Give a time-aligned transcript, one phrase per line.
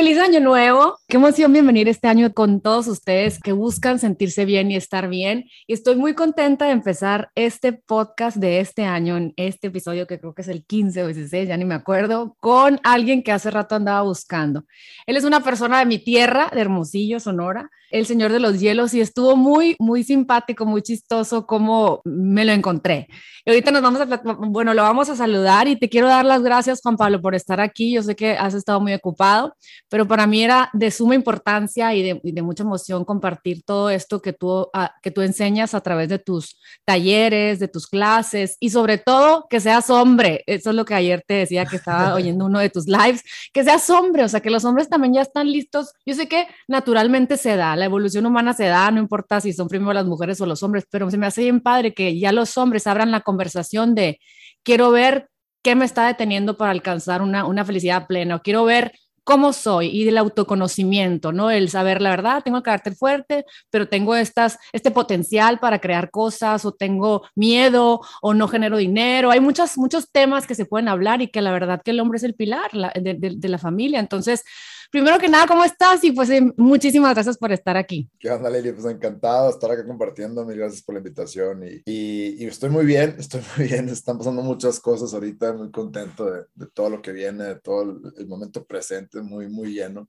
[0.00, 0.99] feliz año nuevo.
[1.10, 5.46] Qué emoción bienvenir este año con todos ustedes que buscan sentirse bien y estar bien.
[5.66, 10.20] Y estoy muy contenta de empezar este podcast de este año, en este episodio que
[10.20, 13.50] creo que es el 15 o 16, ya ni me acuerdo, con alguien que hace
[13.50, 14.62] rato andaba buscando.
[15.04, 18.94] Él es una persona de mi tierra, de Hermosillo, Sonora, el señor de los hielos,
[18.94, 23.08] y estuvo muy, muy simpático, muy chistoso como me lo encontré.
[23.44, 26.42] Y ahorita nos vamos a, bueno, lo vamos a saludar y te quiero dar las
[26.42, 27.92] gracias, Juan Pablo, por estar aquí.
[27.92, 29.56] Yo sé que has estado muy ocupado,
[29.88, 34.34] pero para mí era de suma importancia y de, mucha emoción compartir todo esto que
[34.34, 38.98] tú, ah, que tú enseñas a través de tus talleres, de tus clases y sobre
[38.98, 40.44] todo que seas hombre.
[40.46, 43.22] Eso es lo que ayer te decía que estaba oyendo uno de tus lives,
[43.54, 45.94] que seas hombre, o sea, que los hombres también ya están listos.
[46.04, 49.68] Yo sé que naturalmente se da, la evolución humana se da, no importa si son
[49.68, 52.58] primero las mujeres o los hombres, pero se me hace bien padre que ya los
[52.58, 54.20] hombres abran la conversación de
[54.62, 55.30] quiero ver
[55.62, 58.92] qué me está deteniendo para alcanzar una, una felicidad plena, o quiero ver
[59.30, 61.52] cómo soy y del autoconocimiento, ¿no?
[61.52, 66.10] El saber la verdad, tengo el carácter fuerte, pero tengo estas, este potencial para crear
[66.10, 69.30] cosas o tengo miedo o no genero dinero.
[69.30, 72.16] Hay muchos, muchos temas que se pueden hablar y que la verdad que el hombre
[72.16, 74.00] es el pilar de la familia.
[74.00, 74.42] Entonces,
[74.90, 76.02] primero que nada, ¿cómo estás?
[76.04, 78.08] Y pues eh, muchísimas gracias por estar aquí.
[78.18, 78.72] ¿Qué onda, Lili?
[78.72, 80.44] Pues encantado de estar acá compartiendo.
[80.44, 81.62] Mil gracias por la invitación.
[81.86, 83.88] Y, estoy muy bien, estoy muy bien.
[83.88, 85.52] Están pasando muchas cosas ahorita.
[85.52, 89.48] Muy contento de, de todo lo que viene, de todo el, el momento presente, muy,
[89.48, 90.08] muy lleno.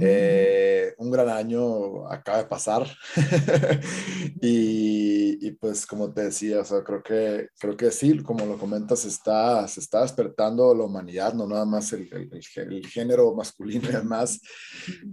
[0.00, 2.86] Eh, un gran año acaba de pasar.
[4.44, 8.58] Y, y, pues como te decía, o sea, creo que, creo que sí, como lo
[8.58, 13.88] comentas, está, se está despertando la humanidad, no nada más el, el, el género masculino
[13.88, 14.40] y demás.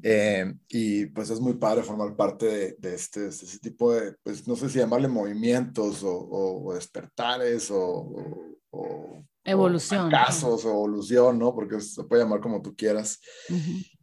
[0.01, 4.47] Eh, y pues es muy padre formar parte de, de este, ese tipo de, pues
[4.47, 10.09] no sé si llamarle movimientos o, o, despertares o, o Evolución.
[10.09, 11.53] casos, evolución, ¿no?
[11.55, 13.19] Porque se puede llamar como tú quieras.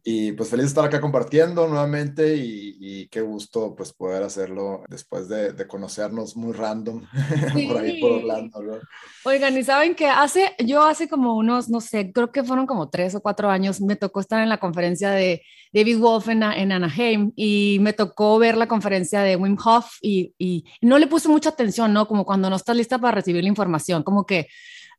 [0.03, 5.27] Y pues feliz de estar acá compartiendo nuevamente y, qué gusto pues poder hacerlo después
[5.27, 7.01] de, conocernos muy random
[7.67, 8.61] por ahí por Orlando.
[8.61, 8.79] ¿no?
[9.25, 12.89] Oigan, y saben que hace, yo hace como unos, no sé, creo que fueron como
[12.89, 15.41] tres o cuatro años, me tocó estar en la conferencia de
[15.73, 20.33] David Wolf en, en Anaheim y me tocó ver la conferencia de Wim Hof y,
[20.37, 22.07] y no le puse mucha atención, ¿no?
[22.07, 24.47] Como cuando no estás lista para recibir la información, como que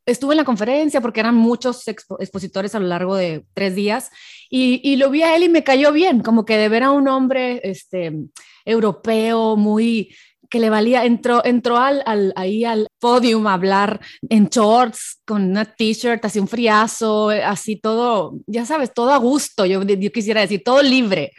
[0.09, 4.11] estuve en la conferencia porque eran muchos expositores a lo largo de tres días
[4.51, 7.09] y, lo vi a él y me cayó bien, como que de ver a un
[7.09, 8.13] hombre este,
[8.65, 10.15] europeo muy
[10.51, 15.43] que le valía, entró, entró al, al, ahí al podium a hablar en shorts, con
[15.43, 20.41] una t-shirt, así un friazo, así todo, ya sabes, todo a gusto, yo, yo quisiera
[20.41, 21.33] decir, todo libre.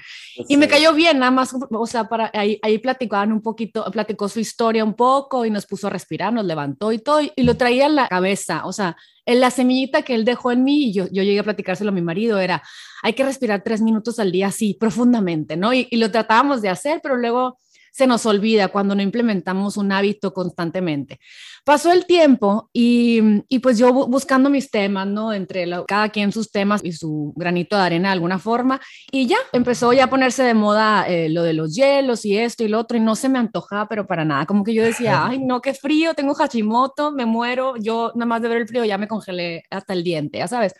[0.47, 4.29] Y me cayó bien, nada más, o sea, para, ahí, ahí platicaban un poquito, platicó
[4.29, 7.57] su historia un poco y nos puso a respirar, nos levantó y todo, y lo
[7.57, 8.95] traía en la cabeza, o sea,
[9.25, 11.93] en la semillita que él dejó en mí, y yo, yo llegué a platicárselo a
[11.93, 12.63] mi marido, era,
[13.03, 15.73] hay que respirar tres minutos al día así, profundamente, ¿no?
[15.73, 17.57] Y, y lo tratábamos de hacer, pero luego
[17.91, 21.19] se nos olvida cuando no implementamos un hábito constantemente.
[21.65, 25.33] Pasó el tiempo y, y pues yo buscando mis temas, ¿no?
[25.33, 28.79] Entre cada quien sus temas y su granito de arena de alguna forma.
[29.11, 32.63] Y ya empezó ya a ponerse de moda eh, lo de los hielos y esto
[32.63, 34.45] y lo otro y no se me antojaba, pero para nada.
[34.45, 37.75] Como que yo decía, ay, no, qué frío, tengo Hashimoto, me muero.
[37.77, 40.73] Yo nada más de ver el frío ya me congelé hasta el diente, ya sabes.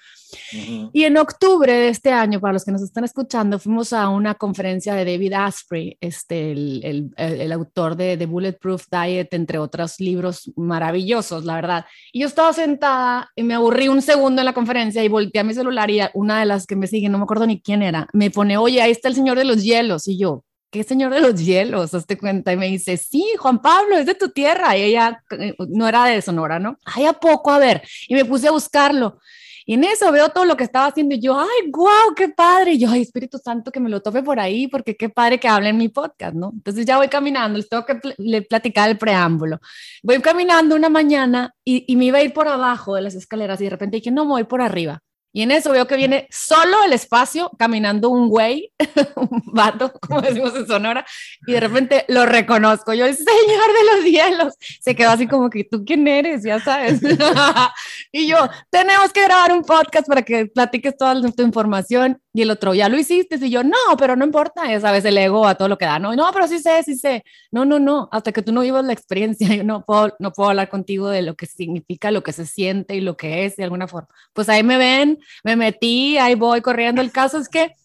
[0.94, 4.36] Y en octubre de este año, para los que nos están escuchando, fuimos a una
[4.36, 10.52] conferencia de David Asprey, este, el, el, autor de The Bulletproof Diet, entre otros libros
[10.56, 11.86] maravillosos, la verdad.
[12.12, 15.44] Y yo estaba sentada y me aburrí un segundo en la conferencia y volteé a
[15.44, 18.08] mi celular y una de las que me sigue, no me acuerdo ni quién era,
[18.14, 20.08] me pone, oye, ahí está el señor de los hielos.
[20.08, 21.94] Y yo, ¿qué señor de los hielos?
[21.94, 22.54] Hazte cuenta.
[22.54, 24.78] Y me dice, sí, Juan Pablo, es de tu tierra.
[24.78, 26.78] Y ella eh, no era de Sonora, ¿no?
[26.86, 27.52] Ay, ¿a poco?
[27.52, 27.82] A ver.
[28.08, 29.20] Y me puse a buscarlo.
[29.70, 32.72] Y en eso veo todo lo que estaba haciendo y yo, ay, guau, qué padre.
[32.72, 35.48] Y yo, ay, Espíritu Santo, que me lo tope por ahí, porque qué padre que
[35.48, 36.50] hable en mi podcast, ¿no?
[36.56, 39.60] Entonces ya voy caminando, les tengo que le platicar el preámbulo.
[40.02, 43.62] Voy caminando una mañana y, y, me iba a ir por abajo de las escaleras
[43.62, 45.04] y de repente dije, no, me voy por arriba.
[45.32, 48.72] Y en eso veo que viene solo el espacio caminando un güey,
[49.16, 51.06] un vato, como decimos en Sonora,
[51.46, 52.94] y de repente lo reconozco.
[52.94, 54.54] Yo, el señor de los hielos.
[54.82, 57.02] Se quedó así como que tú quién eres, ya sabes.
[58.12, 62.20] y yo, tenemos que grabar un podcast para que platiques toda tu información.
[62.40, 63.36] Y el otro, ya lo hiciste.
[63.36, 66.00] Y yo, no, pero no importa, ya sabes, el ego a todo lo que da.
[66.00, 67.26] No, no, pero sí sé, sí sé.
[67.52, 70.50] No, no, no, hasta que tú no vivas la experiencia, yo no puedo, no puedo
[70.50, 73.66] hablar contigo de lo que significa, lo que se siente y lo que es de
[73.66, 74.08] alguna forma.
[74.32, 77.02] Pues ahí me ven me metí, ahí voy corriendo.
[77.02, 77.76] El caso es que,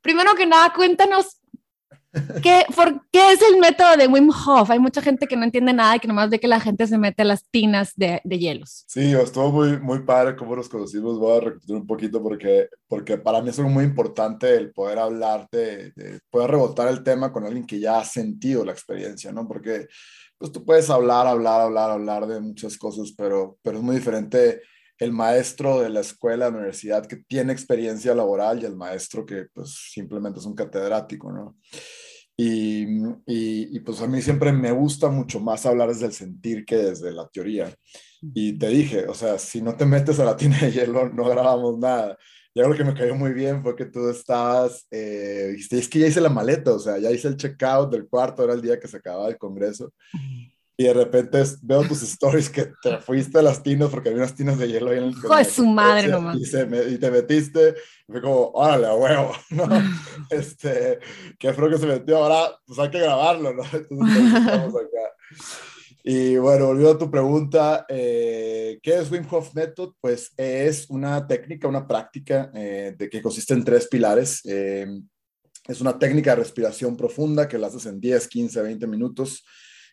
[0.00, 1.39] primero que nada, cuéntanos
[2.42, 4.70] ¿Qué, ¿Por qué es el método de Wim Hof?
[4.70, 6.98] Hay mucha gente que no entiende nada y que nomás ve que la gente se
[6.98, 8.84] mete a las tinas de, de hielos.
[8.88, 11.18] Sí, estuvo muy, muy padre cómo nos conocimos.
[11.18, 15.46] Voy a repetir un poquito porque, porque para mí es muy importante el poder hablar,
[15.52, 19.46] de, de, poder rebotar el tema con alguien que ya ha sentido la experiencia, ¿no?
[19.46, 19.86] Porque
[20.36, 24.62] pues tú puedes hablar, hablar, hablar, hablar de muchas cosas, pero, pero es muy diferente
[25.00, 29.24] el maestro de la escuela, de la universidad que tiene experiencia laboral y el maestro
[29.24, 31.56] que pues simplemente es un catedrático, ¿no?
[32.36, 32.86] Y,
[33.26, 37.12] y, pues a mí siempre me gusta mucho más hablar desde el sentir que desde
[37.12, 37.74] la teoría.
[38.22, 41.28] Y te dije, o sea, si no te metes a la tina de hielo, no
[41.28, 42.16] grabamos nada.
[42.54, 45.98] Y algo que me cayó muy bien fue que tú estabas, eh, dijiste, es que
[45.98, 48.80] ya hice la maleta, o sea, ya hice el checkout del cuarto, era el día
[48.80, 49.92] que se acababa el congreso
[50.80, 54.34] y de repente veo tus stories que te fuiste a las tinas porque había unas
[54.34, 56.38] tinas de hielo ahí en el Hijo de su madre nomás.
[56.38, 57.74] Y, y, te metiste,
[58.08, 59.68] y fue como, órale, a huevo, ¿no?
[60.30, 60.98] este,
[61.38, 63.62] qué fue que se metió, ahora pues hay que grabarlo, ¿no?
[63.72, 65.44] Entonces, estamos acá.
[66.02, 69.92] Y bueno, volviendo a tu pregunta, eh, ¿qué es Wim Hof Method?
[70.00, 74.40] Pues es una técnica, una práctica eh, de que consiste en tres pilares.
[74.46, 74.86] Eh,
[75.68, 79.44] es una técnica de respiración profunda que la haces en 10, 15, 20 minutos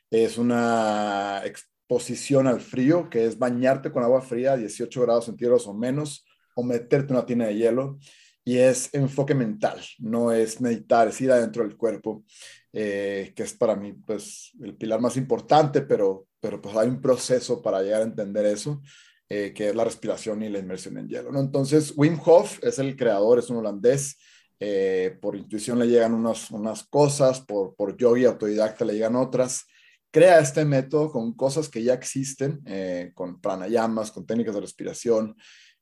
[0.09, 5.67] es una exposición al frío, que es bañarte con agua fría a 18 grados centígrados
[5.67, 6.25] o menos,
[6.55, 7.97] o meterte en una tina de hielo.
[8.43, 12.23] Y es enfoque mental, no es meditar, es ir adentro del cuerpo,
[12.71, 17.01] eh, que es para mí pues, el pilar más importante, pero, pero pues hay un
[17.01, 18.81] proceso para llegar a entender eso.
[19.29, 21.37] Eh, que es la respiración y la inmersión en hielo.
[21.37, 24.17] Entonces, Wim Hof es el creador, es un holandés,
[24.57, 29.65] eh, por intuición le llegan unas, unas cosas, por, por yogi autodidacta le llegan otras,
[30.11, 35.35] crea este método con cosas que ya existen, eh, con pranayamas, con técnicas de respiración.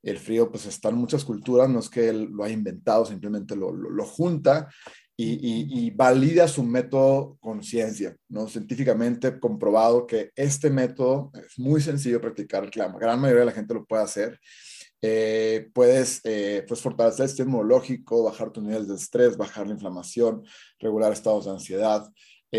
[0.03, 3.55] El frío, pues está en muchas culturas, no es que él lo haya inventado, simplemente
[3.55, 4.69] lo, lo, junta
[5.17, 8.47] y, y, valida su método con ciencia, ¿no?
[8.47, 13.51] Científicamente comprobado que este método es muy sencillo de practicar, la gran mayoría de la
[13.51, 14.39] gente lo puede hacer.
[15.07, 19.73] Eh, puedes eh, pues fortalecer el sistema inmunológico, bajar tus niveles de estrés, bajar la
[19.73, 20.43] inflamación,
[20.79, 22.09] regular estados de ansiedad,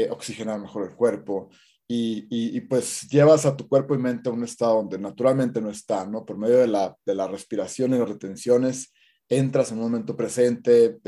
[0.02, 1.50] eh, oxigenar mejor el cuerpo
[1.88, 5.70] y, y, pues llevas a tu cuerpo y mente a un estado donde naturalmente no
[5.70, 6.24] está, ¿no?
[6.24, 8.92] Por medio de la, de la respiración y las retenciones,
[9.28, 10.98] entras en un momento presente,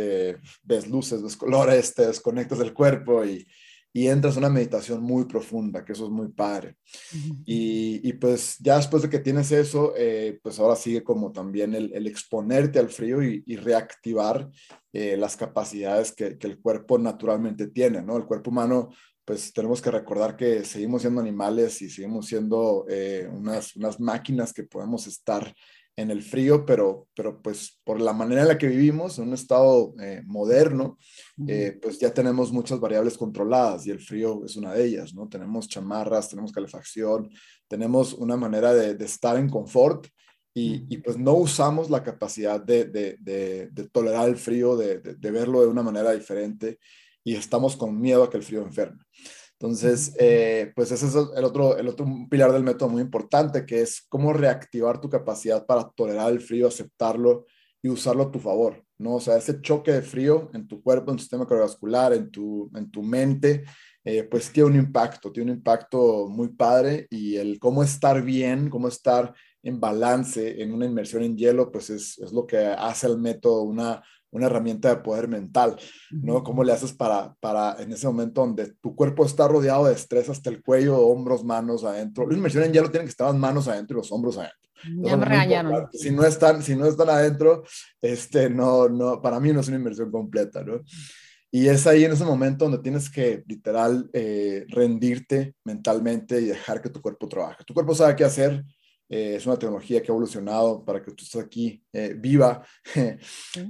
[0.63, 3.45] ves luces, ves colores, te desconectas del cuerpo y,
[3.93, 6.77] y entras a una meditación muy profunda, que eso es muy padre.
[7.45, 11.75] y, y, pues ya después de que tienes eso, eh, pues ahora sigue como también
[11.75, 14.49] el, el exponerte al frío y, y reactivar
[14.93, 18.17] eh, las capacidades que, que, el cuerpo naturalmente tiene, ¿no?
[18.17, 18.91] El cuerpo humano,
[19.25, 24.53] pues tenemos que recordar que seguimos siendo animales y seguimos siendo eh, unas, unas máquinas
[24.53, 25.55] que podemos estar
[25.99, 29.35] en el frío, pero, pero pues por la manera en la que vivimos, en un
[29.35, 30.97] estado eh, moderno,
[31.49, 35.29] eh, pues ya tenemos muchas variables controladas y el frío es una de ellas, ¿no?
[35.29, 37.29] Tenemos chamarras, tenemos calefacción,
[37.67, 40.07] tenemos una manera de, estar en confort
[40.55, 45.01] y, y, pues no usamos la capacidad de, de, de tolerar el frío, de,
[45.33, 46.79] verlo de una manera diferente
[47.25, 49.03] y estamos con miedo a que el frío enferme.
[49.61, 53.81] Entonces, eh, pues ese es el otro, el otro pilar del método muy importante, que
[53.81, 57.47] es cómo reactivar tu capacidad para tolerar el frío, aceptarlo
[57.83, 59.17] y usarlo a tu favor, ¿no?
[59.17, 62.71] O sea, ese choque de frío en tu cuerpo, en tu sistema cardiovascular, en tu,
[62.77, 63.65] en tu mente,
[64.05, 68.71] eh, pues tiene un impacto, tiene un impacto muy padre y el cómo estar bien,
[68.71, 69.35] cómo estar
[69.65, 73.63] en balance en una inmersión en hielo, pues es, es lo que hace el método
[73.63, 75.77] una, una herramienta de poder mental,
[76.11, 76.43] ¿no?
[76.43, 80.29] ¿Cómo le haces para, para en ese momento donde tu cuerpo está rodeado de estrés
[80.29, 82.29] hasta el cuello, hombros, manos adentro?
[82.29, 84.59] La inmersión en hielo tiene que estar las manos adentro y los hombros adentro.
[85.03, 85.89] Ya me regañaron.
[85.93, 87.65] Si no están, si no están adentro,
[88.01, 90.81] este, no, no, para mí no es una inmersión completa, ¿no?
[91.51, 96.83] Y es ahí en ese momento donde tienes que literal eh, rendirte mentalmente y dejar
[96.83, 97.65] que tu cuerpo trabaje.
[97.65, 98.65] Tu cuerpo sabe qué hacer,
[99.09, 102.63] eh, es una tecnología que ha evolucionado para que tú estés aquí eh, viva,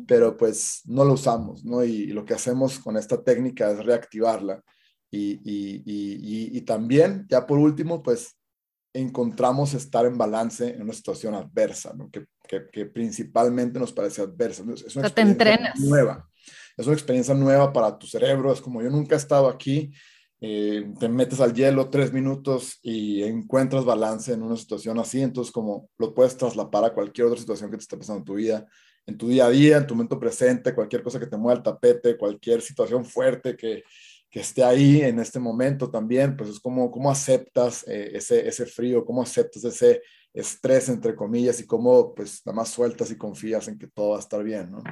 [0.07, 1.85] pero pues no lo usamos, ¿no?
[1.85, 4.63] Y, lo que hacemos con esta técnica es reactivarla.
[5.11, 8.37] Y, y, y, también, ya por último, pues
[8.93, 12.11] encontramos estar en balance en una situación adversa, ¿no?
[12.11, 12.27] que,
[12.71, 14.65] que, principalmente nos parece adversa.
[14.85, 16.29] Es una experiencia nueva.
[16.77, 18.53] Es una experiencia nueva para tu cerebro.
[18.53, 19.93] Es como yo nunca he estado aquí
[20.41, 25.53] eh, te metes al hielo tres minutos y encuentras balance en una situación así, entonces
[25.53, 28.67] como lo puedes traslapar a cualquier otra situación que te esté pasando en tu vida,
[29.07, 31.63] en tu día a día, en tu momento presente, cualquier cosa que te mueva el
[31.63, 33.83] tapete, cualquier situación fuerte que,
[34.31, 38.67] que esté ahí en este momento también, pues es como cómo aceptas eh, ese, ese
[38.67, 40.03] frío, cómo aceptas ese
[40.35, 44.17] estrés, entre comillas, y cómo pues nada más sueltas y confías en que todo va
[44.19, 44.83] a estar bien, ¿no?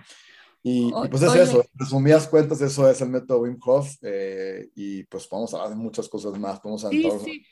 [0.68, 5.28] Y, pues es eso, resumidas cuentas, eso es el método Wim Hof eh, y pues
[5.30, 7.46] vamos a hablar de muchas cosas más, vamos a sí, sí.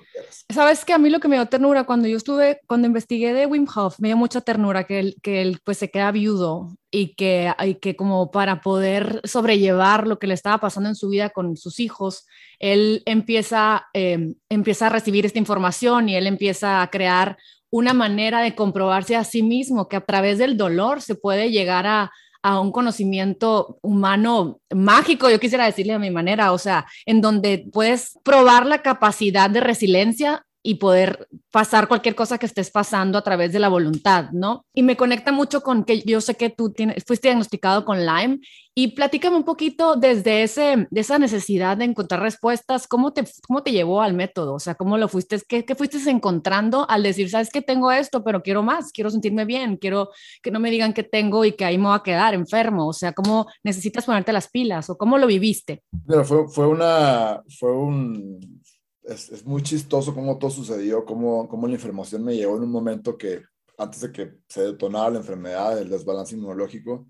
[0.52, 3.47] Sabes que a mí lo que me dio ternura cuando yo estuve, cuando investigué de
[3.47, 7.14] Wim Hof, me dio mucha ternura que él, que él pues se queda viudo y
[7.14, 11.30] que, y que como para poder sobrellevar lo que le estaba pasando en su vida
[11.30, 12.26] con sus hijos,
[12.59, 17.38] él empieza, em, empieza a recibir esta información y él empieza a crear
[17.71, 21.87] una manera de comprobarse a sí mismo que a través del dolor se puede llegar
[21.87, 22.11] a
[22.44, 27.66] a un conocimiento humano mágico, yo quisiera decirle a mi manera, o sea, en donde
[27.72, 33.23] puedes probar la capacidad de resiliencia y poder pasar cualquier cosa que estés pasando a
[33.23, 34.64] través de la voluntad, ¿no?
[34.73, 38.40] Y me conecta mucho con que yo sé que tú tienes, fuiste diagnosticado con Lyme
[38.75, 43.62] y platícame un poquito desde ese, de esa necesidad de encontrar respuestas, ¿cómo te, cómo
[43.62, 44.54] te llevó al método?
[44.54, 48.25] O sea, ¿cómo lo fuiste, qué, qué fuiste encontrando al decir, sabes que tengo esto,
[48.25, 50.09] pero quiero más, quiero sentirme bien, quiero
[50.42, 52.88] que no me digan que tengo y que ahí me voy a quedar enfermo?
[52.88, 55.83] O sea, ¿cómo necesitas ponerte las pilas o cómo lo viviste?
[56.25, 58.62] Fue, fue una, fue un,
[59.04, 62.70] es, es, muy chistoso cómo todo sucedió, cómo, cómo la información me llegó en un
[62.70, 63.42] momento que
[63.78, 67.08] antes de que se detonara la enfermedad, el desbalance inmunológico,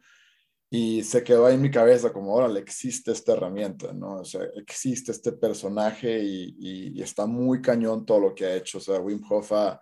[0.70, 4.20] y se quedó ahí en mi cabeza como, órale, existe esta herramienta, ¿no?
[4.20, 8.78] O sea, existe este personaje y, y, está muy cañón todo lo que ha hecho.
[8.78, 9.80] O sea, Wim Hof ha,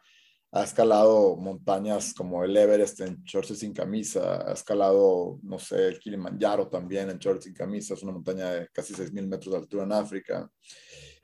[0.55, 5.99] ha escalado montañas como el Everest en shorts sin camisa, ha escalado, no sé, el
[5.99, 9.85] Kilimanjaro también en shorts sin camisa, es una montaña de casi 6.000 metros de altura
[9.85, 10.51] en África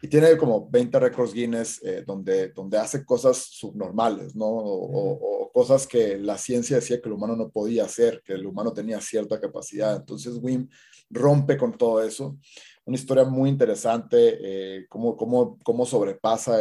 [0.01, 4.47] y tiene como 20 récords Guinness eh, donde, donde hace cosas subnormales, ¿no?
[4.47, 8.73] O, cosas que la ciencia decía que el humano no podía hacer, que el humano
[8.73, 9.97] tenía cierta capacidad.
[9.97, 10.69] Entonces Wim
[11.11, 12.39] rompe con todo eso.
[12.85, 16.59] Una historia muy interesante, eh, cómo, cómo, cómo, sobrepasa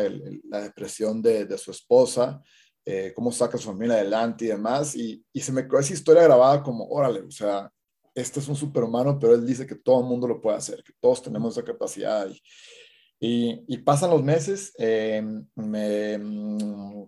[0.50, 2.42] la depresión de, de su esposa,
[2.84, 4.96] eh, cómo saca a su familia adelante y demás.
[4.96, 7.72] Y, y se me quedó esa historia grabada como, órale, o sea,
[8.16, 10.94] este es un superhumano, pero él dice que todo el mundo lo puede hacer, que
[11.00, 12.28] todos tenemos esa capacidad.
[12.28, 12.42] Y,
[13.20, 15.24] y, pasan los meses, eh,
[15.56, 17.08] me, mm,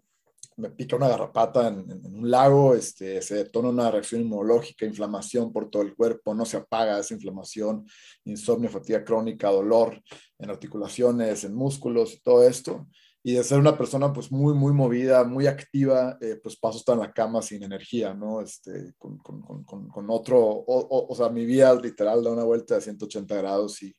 [0.57, 5.69] me, pica una garrapata en, un lago, este, se detona una reacción inmunológica, inflamación por
[5.69, 7.85] todo el cuerpo, no se apaga esa inflamación,
[8.25, 10.01] insomnio, fatiga crónica, dolor
[10.39, 12.87] en articulaciones, en músculos y todo esto.
[13.21, 16.79] Y de ser una persona pues muy, muy movida, muy activa, eh, pues paso a
[16.79, 18.41] estar en la cama sin energía, ¿no?
[18.41, 22.75] Este, con, con, con, con otro, o, o, sea, mi vida literal da una vuelta
[22.75, 23.93] de 180 grados y,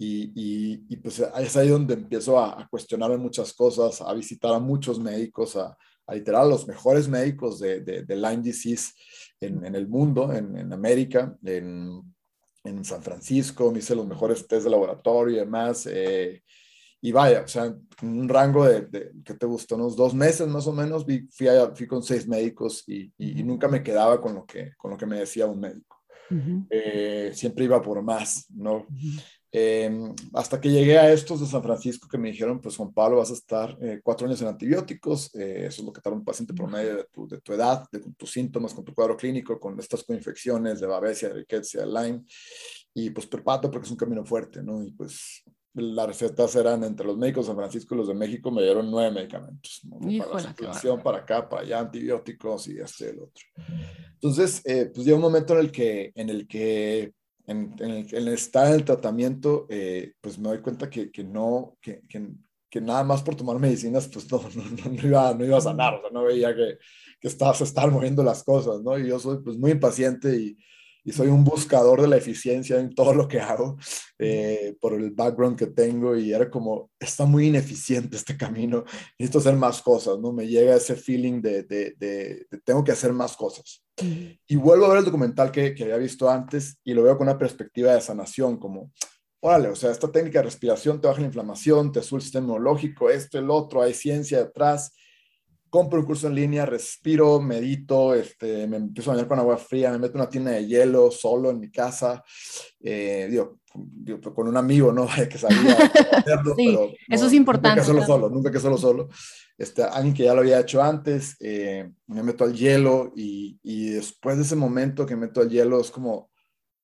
[0.00, 4.60] y, y, pues es ahí donde empiezo a, a, cuestionarme muchas cosas, a visitar a
[4.60, 5.76] muchos médicos, a,
[6.06, 8.92] a literal a los mejores médicos de, de, de Lyme disease
[9.40, 12.00] en, en, el mundo, en, en América, en,
[12.62, 15.88] en, San Francisco, me hice los mejores test de laboratorio y demás.
[15.90, 16.42] Eh,
[17.00, 19.74] y vaya, o sea, un rango de, de ¿qué te gustó?
[19.76, 21.28] Unos dos meses más o menos, fui,
[21.74, 25.06] fui con seis médicos y, y, nunca me quedaba con lo que, con lo que
[25.06, 25.96] me decía un médico.
[26.30, 26.66] Uh -huh.
[26.70, 28.78] eh, siempre iba por más, ¿no?
[28.78, 29.22] Uh -huh.
[29.50, 29.90] Eh,
[30.34, 33.30] hasta que llegué a estos de San Francisco que me dijeron, pues Juan Pablo, vas
[33.30, 36.52] a estar eh, cuatro años en antibióticos, eh, eso es lo que tarda un paciente
[36.52, 40.04] promedio de tu, de tu edad, de tus síntomas, con tu cuadro clínico, con estas
[40.04, 42.24] coinfecciones de Babesia, de Rickettsia, de Lyme,
[42.92, 44.82] y pues prepato porque es un camino fuerte, ¿no?
[44.82, 45.42] Y pues
[45.74, 48.90] las recetas eran entre los médicos de San Francisco y los de México, me dieron
[48.90, 49.98] nueve medicamentos, ¿no?
[50.26, 53.44] para la para acá, para allá, antibióticos y este el otro.
[54.14, 57.12] Entonces, eh, pues llega un momento en el que, en el que
[57.48, 61.76] en, el, en estar en el tratamiento, eh, pues me doy cuenta que, que no,
[61.80, 62.28] que, que,
[62.70, 65.94] que, nada más por tomar medicinas, pues no, no, no, iba, no iba a sanar,
[65.94, 66.78] o sea, no veía que,
[67.18, 68.98] que estaba, se estaban moviendo las cosas, ¿no?
[68.98, 70.56] Y yo soy pues muy impaciente y,
[71.08, 73.78] y soy un buscador de la eficiencia en todo lo que hago
[74.18, 78.84] eh, por el background que tengo y era como, está muy ineficiente este camino,
[79.18, 80.34] necesito hacer más cosas, ¿no?
[80.34, 83.82] Me llega ese feeling de, de, de, de tengo que hacer más cosas.
[84.46, 87.26] Y vuelvo a ver el documental que, que, había visto antes y lo veo con
[87.26, 88.92] una perspectiva de sanación, como,
[89.40, 92.44] órale, o sea, esta técnica de respiración te baja la inflamación, te sube el sistema
[92.44, 94.92] inmunológico, esto, el otro, hay ciencia detrás.
[95.70, 99.90] Compro un curso en línea, respiro, medito, este, me empiezo a bañar con agua fría,
[99.92, 102.22] me meto en una tienda de hielo solo en mi casa,
[102.80, 105.06] eh, digo, digo, con un amigo, ¿no?
[105.30, 105.76] que sabía
[106.12, 107.80] hacerlo, sí, pero eso es importante.
[107.80, 109.08] Nunca que solo solo, nunca que solo solo
[109.58, 113.90] este, alguien que ya lo había hecho antes, eh, me meto al hielo y, y,
[113.90, 116.30] después de ese momento que meto al hielo es como,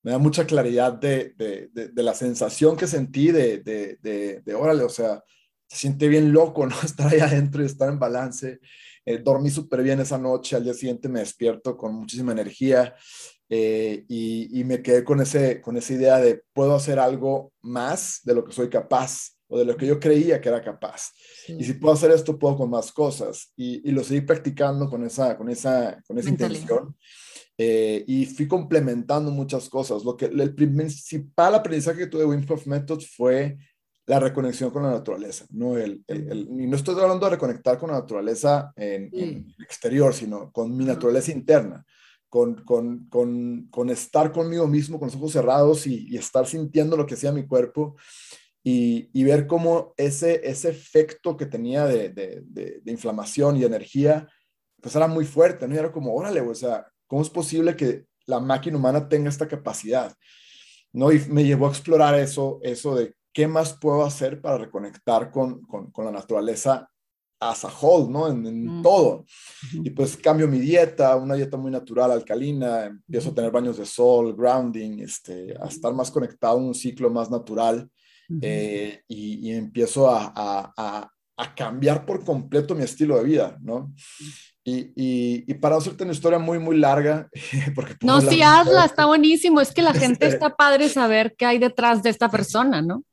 [0.02, 4.82] me da mucha claridad de, de, de, de la sensación que sentí de, de, órale,
[4.82, 5.22] o sea,
[5.68, 6.74] se siente bien loco, ¿no?
[6.84, 8.60] Estar ahí adentro y estar en balance.
[9.06, 12.94] Eh, dormí súper bien esa noche, al día siguiente me despierto con muchísima energía
[13.50, 18.20] eh, y, y, me quedé con, ese, con esa idea de puedo hacer algo más
[18.24, 21.12] de lo que soy capaz o de lo que yo creía que era capaz.
[21.44, 21.56] Sí.
[21.58, 23.52] Y si puedo hacer esto, puedo con más cosas.
[23.56, 26.96] Y, y, lo seguí practicando con esa, con esa, con esa intención.
[27.58, 30.02] eh, y fui complementando muchas cosas.
[30.02, 33.58] Lo que, el principal aprendizaje que tuve de Wim Hof Method fue
[34.06, 35.78] la reconexión con la naturaleza, ¿no?
[35.78, 40.76] El, y no estoy hablando de reconectar con la naturaleza en, en exterior, sino con
[40.76, 41.84] mi naturaleza interna
[42.64, 47.30] con, con, estar conmigo mismo, con los ojos cerrados y, estar sintiendo lo que hacía
[47.30, 47.94] mi cuerpo
[48.60, 54.28] y, ver cómo ese, ese efecto que tenía de, inflamación y energía,
[54.80, 55.76] pues era muy fuerte, ¿no?
[55.76, 59.46] Y era como, órale, o sea, ¿cómo es posible que la máquina humana tenga esta
[59.46, 60.12] capacidad?
[60.92, 61.12] ¿No?
[61.12, 65.60] Y me llevó a explorar eso, eso de qué más puedo hacer para reconectar con,
[65.66, 66.88] con la naturaleza
[67.44, 68.28] as a whole, ¿no?
[68.28, 69.24] En, todo.
[69.72, 73.86] Y pues cambio mi dieta, una dieta muy natural, alcalina, empiezo a tener baños de
[73.86, 77.88] sol, grounding, este, a estar más conectado a un ciclo más natural
[78.40, 83.92] eh, y, empiezo a, a, a, cambiar por completo mi estilo de vida, ¿no?
[84.66, 84.92] Y,
[85.46, 87.28] y, para hacerte una historia muy, muy larga,
[87.74, 87.94] porque...
[88.02, 92.02] No, sí, hazla, está buenísimo, es que la gente está padre saber qué hay detrás
[92.02, 93.04] de esta persona, ¿no?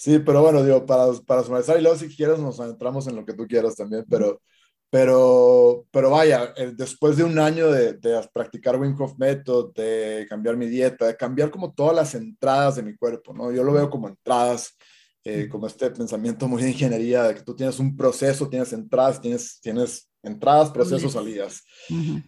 [0.00, 3.24] Sí, pero bueno, digo, para, para sumarizar y luego si quieres nos adentramos en lo
[3.26, 4.40] que tú quieras también, pero,
[4.90, 10.24] pero, pero vaya, eh, después de un año de, de, practicar Wim Hof Method, de
[10.28, 13.50] cambiar mi dieta, de cambiar como todas las entradas de mi cuerpo, ¿no?
[13.50, 14.76] Yo lo veo como entradas,
[15.28, 19.20] eh, como este pensamiento muy de ingeniería, de que tú tienes un proceso, tienes entradas,
[19.20, 21.62] tienes, tienes entradas, procesos, salidas.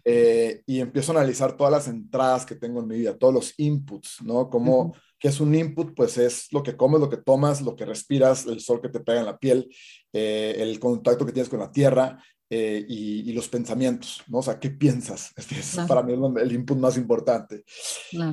[0.05, 3.55] Eh, y empiezo a analizar todas las entradas que tengo en mi vida, todos los
[3.57, 4.51] inputs, ¿no?
[4.51, 7.85] Como que es un input, pues es lo que comes, lo que tomas, lo que
[7.85, 9.69] respiras, el sol que te pega en la piel,
[10.13, 14.39] eh, el contacto que tienes con la tierra eh, y, los pensamientos, ¿no?
[14.39, 15.31] O sea, ¿qué piensas?
[15.37, 17.65] Este es para mí el input más importante.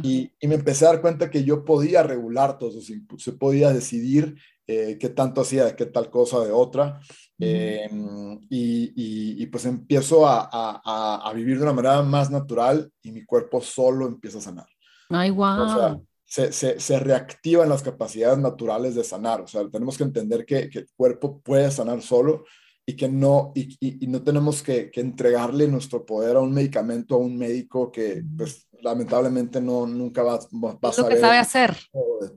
[0.02, 3.72] Y, me empecé a dar cuenta que yo podía regular todos esos inputs, se podía
[3.72, 4.36] decidir
[4.68, 7.00] eh, qué tanto hacía de qué tal cosa de otra.
[7.40, 13.24] Em, y, pues empiezo a, a, a, vivir de una manera más natural y mi
[13.24, 14.68] cuerpo solo empieza a sanar.
[15.10, 19.42] Ay, wow se, se, reactivan las capacidades naturales de sanar.
[19.42, 22.44] O sea, tenemos que entender que, el cuerpo puede sanar solo
[22.90, 27.38] y que no, y, no tenemos que, entregarle nuestro poder a un medicamento, a un
[27.38, 30.98] médico que, pues, lamentablemente no, nunca va, a saber.
[30.98, 31.78] Lo que sabe hacer.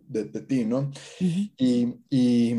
[0.08, 0.90] De, ti, ¿no?
[1.20, 2.54] y, y,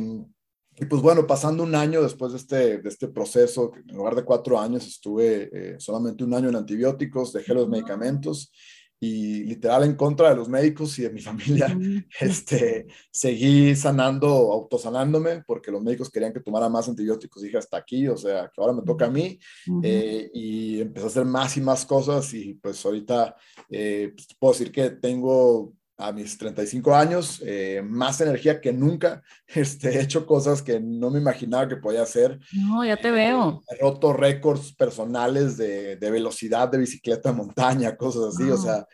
[0.89, 4.57] pues bueno, pasando un año después de este, de este proceso, en lugar de cuatro
[4.57, 8.53] años, estuve eh, solamente un año en antibióticos, dejé los medicamentos
[9.03, 11.75] y literal en contra de los médicos y de mi familia,
[12.21, 17.41] este, seguí sanando, autosanándome, porque los médicos querían que tomara más antibióticos.
[17.41, 19.39] Dije, hasta aquí, o sea, que ahora me toca a mí.
[19.81, 23.35] Eh, y empecé a hacer más y más cosas y pues ahorita
[23.71, 29.21] eh, pues, puedo decir que tengo a mis 35 años eh, más energía que nunca.
[29.53, 32.39] Este, he hecho cosas que no me imaginaba que podía hacer.
[32.53, 33.61] No, ya te veo.
[33.69, 38.49] He roto récords personales de, de, velocidad de bicicleta montaña, cosas así.
[38.49, 38.87] O sea,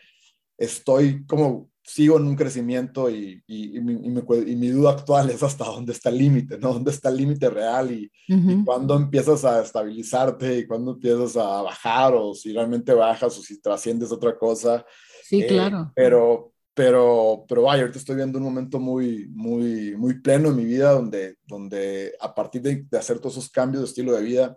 [0.56, 5.64] estoy como, sigo en un crecimiento y, y, mi, y, mi, duda actual es hasta
[5.64, 6.74] dónde está el límite, ¿no?
[6.74, 11.62] ¿Dónde está el límite real y, uh cuándo empiezas a estabilizarte y cuándo empiezas a
[11.62, 14.84] bajar o si realmente bajas o si trasciendes otra cosa.
[15.24, 15.80] Sí, claro.
[15.80, 20.54] Eh, pero, pero, pero vaya, ahorita estoy viendo un momento muy, muy, muy pleno en
[20.54, 24.22] mi vida donde, donde a partir de, de hacer todos esos cambios de estilo de
[24.22, 24.56] vida,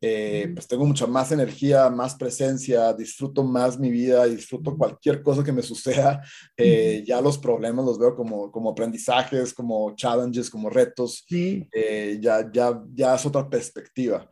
[0.00, 5.42] eh, pues tengo mucha más energía, más presencia, disfruto más mi vida, disfruto cualquier cosa
[5.42, 6.22] que me suceda.
[6.56, 11.24] Eh, ya los problemas los veo como, como aprendizajes, como challenges, como retos.
[11.28, 14.30] Eh, ya, ya, ya es otra perspectiva.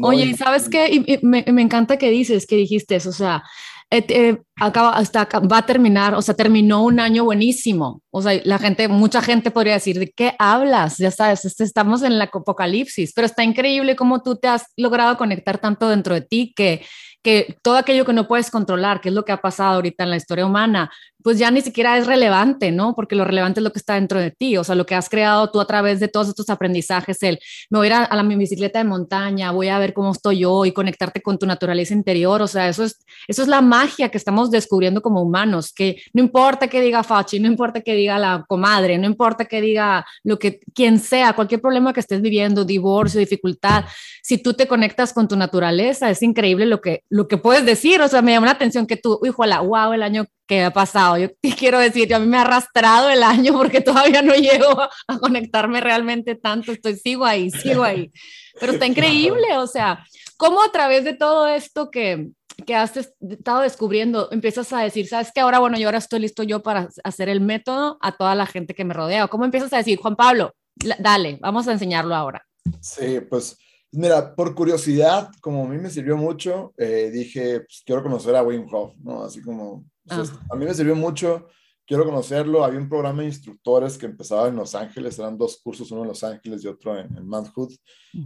[0.00, 1.20] Oye, y sabes qué?
[1.22, 3.42] me, me, encanta que dices, que dijiste eso, o sea,
[3.90, 8.02] eh, acaba, hasta va a terminar, o sea, terminó un año buenísimo.
[8.10, 10.98] O sea, la gente, mucha gente podría decir, ¿de qué hablas?
[10.98, 15.16] Ya sabes, este, estamos en la apocalipsis, pero está increíble cómo tú te has logrado
[15.16, 16.82] conectar tanto dentro de ti que
[17.22, 20.10] que todo aquello que no puedes controlar, que es lo que ha pasado ahorita en
[20.10, 20.90] la historia humana,
[21.22, 22.94] pues ya ni siquiera es relevante, ¿no?
[22.94, 25.08] Porque lo relevante es lo que está dentro de ti, o sea, lo que has
[25.08, 27.38] creado tú a través de todos estos aprendizajes, el
[27.70, 30.40] me voy a ir a, la mi bicicleta de montaña, voy a ver cómo estoy
[30.40, 34.10] yo y conectarte con tu naturaleza interior, o sea, eso es, eso es la magia
[34.10, 38.18] que estamos descubriendo como humanos, que no importa que diga Fachi, no importa que diga
[38.18, 42.64] la comadre, no importa que diga lo que, quien sea, cualquier problema que estés viviendo,
[42.64, 43.84] divorcio, dificultad,
[44.22, 48.00] si tú te conectas con tu naturaleza, es increíble lo que, lo que puedes decir,
[48.00, 51.18] o sea, me llama la atención que tú, híjola, wow, el año que ha pasado,
[51.18, 54.80] yo te quiero decir, a mí me ha arrastrado el año porque todavía no llego
[54.80, 58.10] a conectarme realmente tanto, estoy, sigo ahí, sigo ahí,
[58.58, 60.04] pero está increíble, o sea,
[60.38, 62.30] cómo a través de todo esto que,
[62.66, 66.42] que has estado descubriendo, empiezas a decir, sabes que ahora, bueno, yo ahora estoy listo
[66.42, 69.76] yo para hacer el método a toda la gente que me rodea, cómo empiezas a
[69.76, 70.54] decir, Juan Pablo,
[70.98, 72.42] dale, vamos a enseñarlo ahora.
[72.80, 73.58] Sí, pues
[73.90, 78.42] Mira, por curiosidad, como a mí me sirvió mucho, eh, dije, pues, quiero conocer a
[78.42, 79.24] Wim Hof, ¿no?
[79.24, 81.48] Así como, pues, a mí me sirvió mucho,
[81.86, 82.64] quiero conocerlo.
[82.64, 86.08] Había un programa de instructores que empezaba en Los Ángeles, eran dos cursos, uno en
[86.08, 87.74] Los Ángeles y otro en, en Manhood,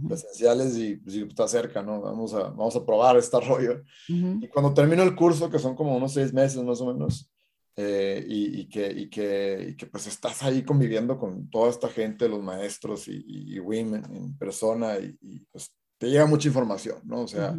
[0.07, 2.01] presenciales, y pues, está cerca, ¿no?
[2.01, 3.81] Vamos a, vamos a probar este rollo.
[4.07, 7.29] Y cuando termino el curso, que son como unos seis meses más o menos,
[7.75, 12.29] eh, y, que, y, que, y, que, pues estás ahí conviviendo con toda esta gente,
[12.29, 17.21] los maestros y, y Wim en, persona y, pues te llega mucha información, ¿no?
[17.21, 17.57] O sea,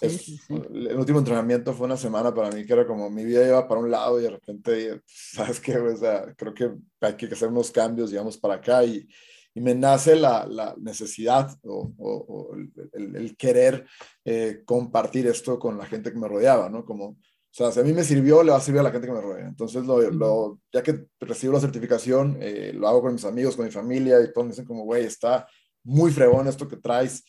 [0.00, 3.80] el último entrenamiento fue una semana para mí que era como mi vida iba para
[3.80, 5.76] un lado y de repente, ¿sabes qué?
[5.76, 9.06] O sea, creo que hay que hacer unos cambios, digamos, para acá y,
[9.54, 12.56] y me nace la, la necesidad o, o,
[12.94, 13.86] el, el, querer
[14.24, 16.84] eh, compartir esto con la gente que me rodeaba, ¿no?
[16.84, 17.18] Como
[17.52, 19.12] o sea, si a mí me sirvió, le va a servir a la gente que
[19.12, 19.46] me rodea.
[19.46, 23.66] Entonces, lo, lo, ya que recibo la certificación, eh, lo hago con mis amigos, con
[23.66, 25.46] mi familia, y todos me dicen como, güey, está
[25.84, 27.22] muy fregón esto que traes,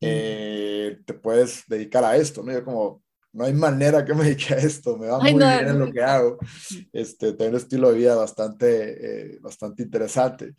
[0.00, 2.52] eh, te puedes dedicar a esto, ¿no?
[2.52, 5.78] Yo como, no hay manera que me dedique a esto, me va muy bien en
[5.78, 6.38] lo que hago.
[6.92, 10.54] Este, tengo un estilo de vida bastante, eh, bastante interesante.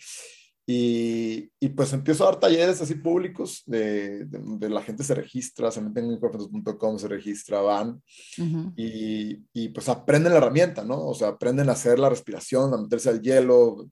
[0.69, 5.71] Y, y, pues empiezo a dar talleres así públicos, de, de, la gente se registra,
[5.71, 8.03] se meten en corfetos.com, se registra, van
[8.75, 11.08] y, y, pues aprenden la herramienta, ¿no?
[11.08, 13.89] O sea, aprenden a hacer la respiración, a meterse al hielo,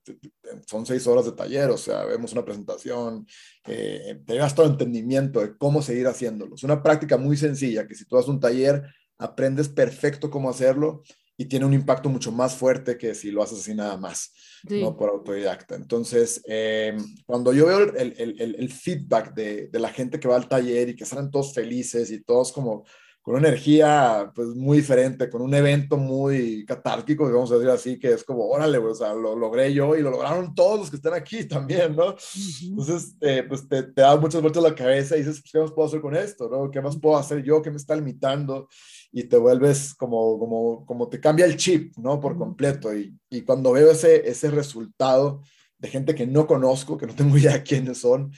[0.67, 3.25] son seis horas de taller, o sea, vemos una presentación,
[3.65, 6.55] eh, te llevas todo el entendimiento de cómo seguir haciéndolo.
[6.55, 8.83] Es una práctica muy sencilla, que si tú haces un taller,
[9.17, 11.03] aprendes perfecto cómo hacerlo
[11.38, 14.32] y tiene un impacto mucho más fuerte que si lo haces así nada más,
[14.63, 15.76] no por autodidacta.
[15.76, 16.95] Entonces, eh,
[17.26, 20.89] cuando yo veo el, el, el feedback de, de, la gente que va al taller
[20.89, 22.86] y que salen todos felices y todos como
[23.26, 28.00] con una energía pues muy diferente, con un evento muy catárquico, vamos a decir así,
[28.00, 30.98] que es como, órale, o sea, lo logré yo y lo lograron todos los que
[30.98, 32.15] están aquí también, ¿no?
[32.62, 35.71] Entonces, eh, pues te, te, da muchas vueltas la cabeza y dices, pues, ¿qué más
[35.71, 36.69] puedo hacer con esto, no?
[36.69, 37.63] ¿Qué más puedo hacer yo?
[37.63, 38.69] ¿Qué me está limitando?
[39.17, 42.19] Y te vuelves como, como, como te cambia el chip, ¿no?
[42.19, 42.93] Por completo.
[42.93, 45.41] Y, y cuando veo ese, ese resultado,
[45.78, 48.32] de gente que no conozco, que no tengo idea quiénes son,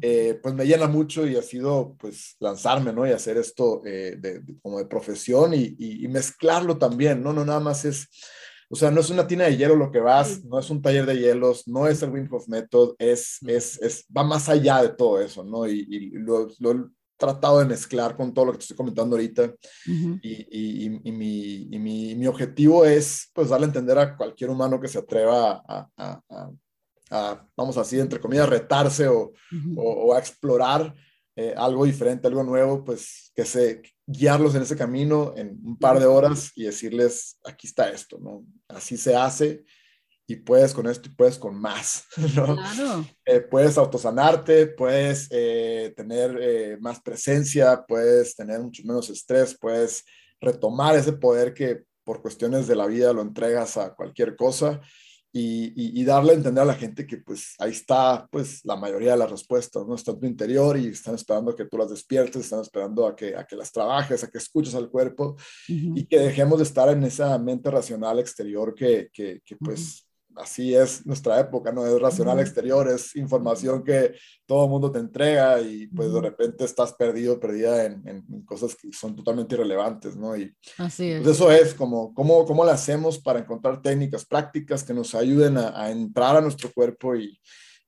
[0.00, 3.06] eh, pues me llena mucho y ha sido pues lanzarme, ¿no?
[3.06, 7.32] Y hacer esto eh, de, como de profesión y, y, mezclarlo también, ¿no?
[7.32, 8.08] No nada más es,
[8.70, 11.06] o sea, no es una tina de hielo lo que vas, no es un taller
[11.06, 14.90] de hielos, no es el Wim Hof Method, es, es, es va más allá de
[14.90, 15.66] todo eso, ¿no?
[15.68, 19.52] Y, y lo, lo, tratado de mezclar con todo lo que te estoy comentando ahorita.
[20.22, 24.88] Y, y, mi, mi, mi, objetivo es pues darle a entender a cualquier humano que
[24.88, 26.50] se atreva a, a, a
[27.10, 29.32] a, vamos así, entre comillas, retarse o,
[29.76, 30.94] o, a explorar
[31.36, 35.98] eh, algo diferente, algo nuevo, pues que se guiarlos en ese camino en un par
[35.98, 38.44] de horas y decirles, aquí está esto, ¿no?
[38.66, 39.64] Así se hace
[40.28, 42.04] y puedes con esto y puedes con más,
[42.36, 42.54] ¿no?
[42.54, 43.04] Claro.
[43.24, 50.04] Eh, puedes autosanarte, puedes eh, tener más presencia, puedes tener mucho menos estrés, puedes
[50.40, 54.80] retomar ese poder que por cuestiones de la vida lo entregas a cualquier cosa
[55.30, 59.18] y, darle a entender a la gente que pues ahí está pues la mayoría de
[59.18, 59.94] las respuestas, ¿no?
[59.94, 63.14] Está en tu interior y están esperando a que tú las despiertes, están esperando a
[63.14, 65.36] que, a que las trabajes, a que escuches al cuerpo
[65.68, 70.07] y que dejemos de estar en esa mente racional exterior que, que, que pues
[70.38, 71.86] así es nuestra época, ¿no?
[71.86, 74.14] Es racional exterior, es información que
[74.46, 78.74] todo el mundo te entrega y pues de repente estás perdido, perdida en, en cosas
[78.74, 80.36] que son totalmente irrelevantes, ¿no?
[80.36, 81.22] Y así es.
[81.22, 85.58] Pues eso es como, ¿cómo, cómo lo hacemos para encontrar técnicas prácticas que nos ayuden
[85.58, 87.38] a, a entrar a nuestro cuerpo y,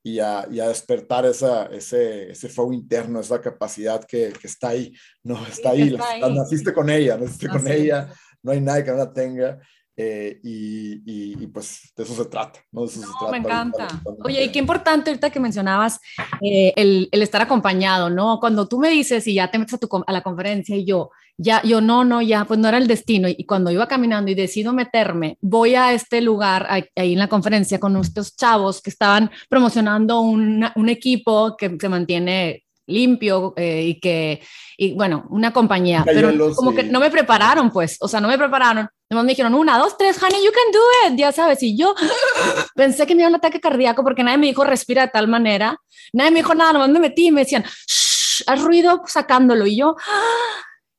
[0.03, 4.69] y, a, y a, despertar esa, ese, ese fuego interno, esa capacidad que, que está
[4.71, 5.47] ahí, ¿no?
[5.47, 6.35] Está ahí, está ahí.
[6.35, 9.59] naciste con ella, naciste con ella, no hay nadie que no la tenga
[10.03, 12.83] eh, y, y, pues de eso se trata, ¿no?
[12.83, 13.89] De eso no, se trata me encanta.
[14.25, 16.01] Oye, y qué importante ahorita que mencionabas
[16.41, 18.41] eh, el, el, estar acompañado, ¿no?
[18.41, 21.11] Cuando tú me dices y ya te metes a, tu, a la conferencia y yo,
[21.37, 23.29] ya, yo no, no, ya, pues no era el destino.
[23.29, 27.29] Y, cuando iba caminando y decido meterme, voy a este lugar ahí, ahí en la
[27.29, 33.85] conferencia con estos chavos que estaban promocionando una, un equipo que se mantiene limpio eh,
[33.85, 34.41] y que,
[34.79, 38.39] y bueno, una compañía, pero como que no me prepararon, pues, o sea, no me
[38.39, 38.89] prepararon.
[39.11, 41.61] Nomás me dijeron, una, dos, tres, honey, you can do it, ya sabes.
[41.65, 41.97] Y yo
[42.77, 45.77] pensé que me dio un ataque cardíaco porque nadie me dijo respira de tal manera.
[46.13, 49.67] Nadie me dijo nada, nomás me metí y me decían, shh, haz ruido sacándolo.
[49.67, 49.97] Y yo,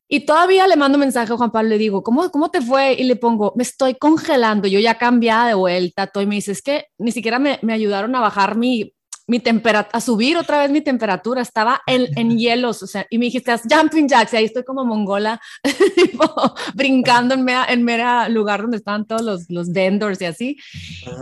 [0.10, 2.94] y todavía le mando mensaje a Juan Pablo, le digo, ¿cómo, ¿cómo te fue?
[2.94, 6.52] Y le pongo, me estoy congelando, yo ya cambiada de vuelta, todo, y me dice,
[6.52, 8.94] es que ni siquiera me, me ayudaron a bajar mi
[9.28, 13.18] mi temperatura, a subir otra vez mi temperatura, estaba en, en hielos, o sea, y
[13.18, 15.40] me dijiste, jumping jacks, y ahí estoy como mongola,
[16.76, 20.58] brincando en mera, en mera lugar donde estaban todos los, los vendors y así.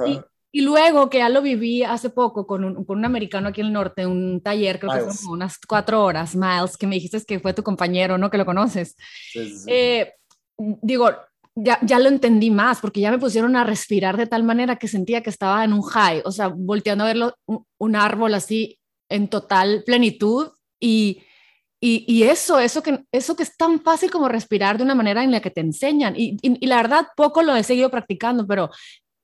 [0.08, 0.20] Y,
[0.52, 3.68] Y luego que ya lo viví hace poco con un, con un americano aquí en
[3.68, 7.40] el norte, un taller, creo que fueron unas cuatro horas, Miles, que me dijiste que
[7.40, 8.32] fue tu compañero, ¿no?
[8.32, 8.96] Que lo conoces.
[9.68, 10.14] Eh,
[10.58, 11.12] digo,
[11.64, 14.88] ya, ya, lo entendí más, porque ya me pusieron a respirar de tal manera que
[14.88, 17.36] sentía que estaba en un high, o sea, volteando a verlo,
[17.78, 21.24] un, árbol así en total plenitud y,
[21.82, 25.32] y, eso, eso que, eso que es tan fácil como respirar de una manera en
[25.32, 26.16] la que te enseñan.
[26.16, 28.70] Y, y, y, la verdad, poco lo he seguido practicando, pero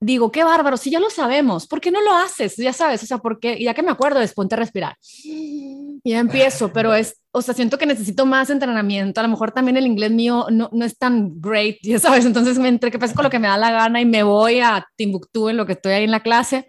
[0.05, 2.55] digo, qué bárbaro, si ya lo sabemos, ¿por qué no lo haces?
[2.57, 4.95] Ya sabes, o sea, porque ya que me acuerdo, después de respirar.
[5.23, 9.19] Y ya empiezo, pero es, o sea, siento que necesito más entrenamiento.
[9.19, 12.59] A lo mejor también el inglés mío no, no es tan great, ya sabes, entonces
[12.59, 15.49] me entre que con lo que me da la gana y me voy a Timbuktu
[15.49, 16.67] en lo que estoy ahí en la clase.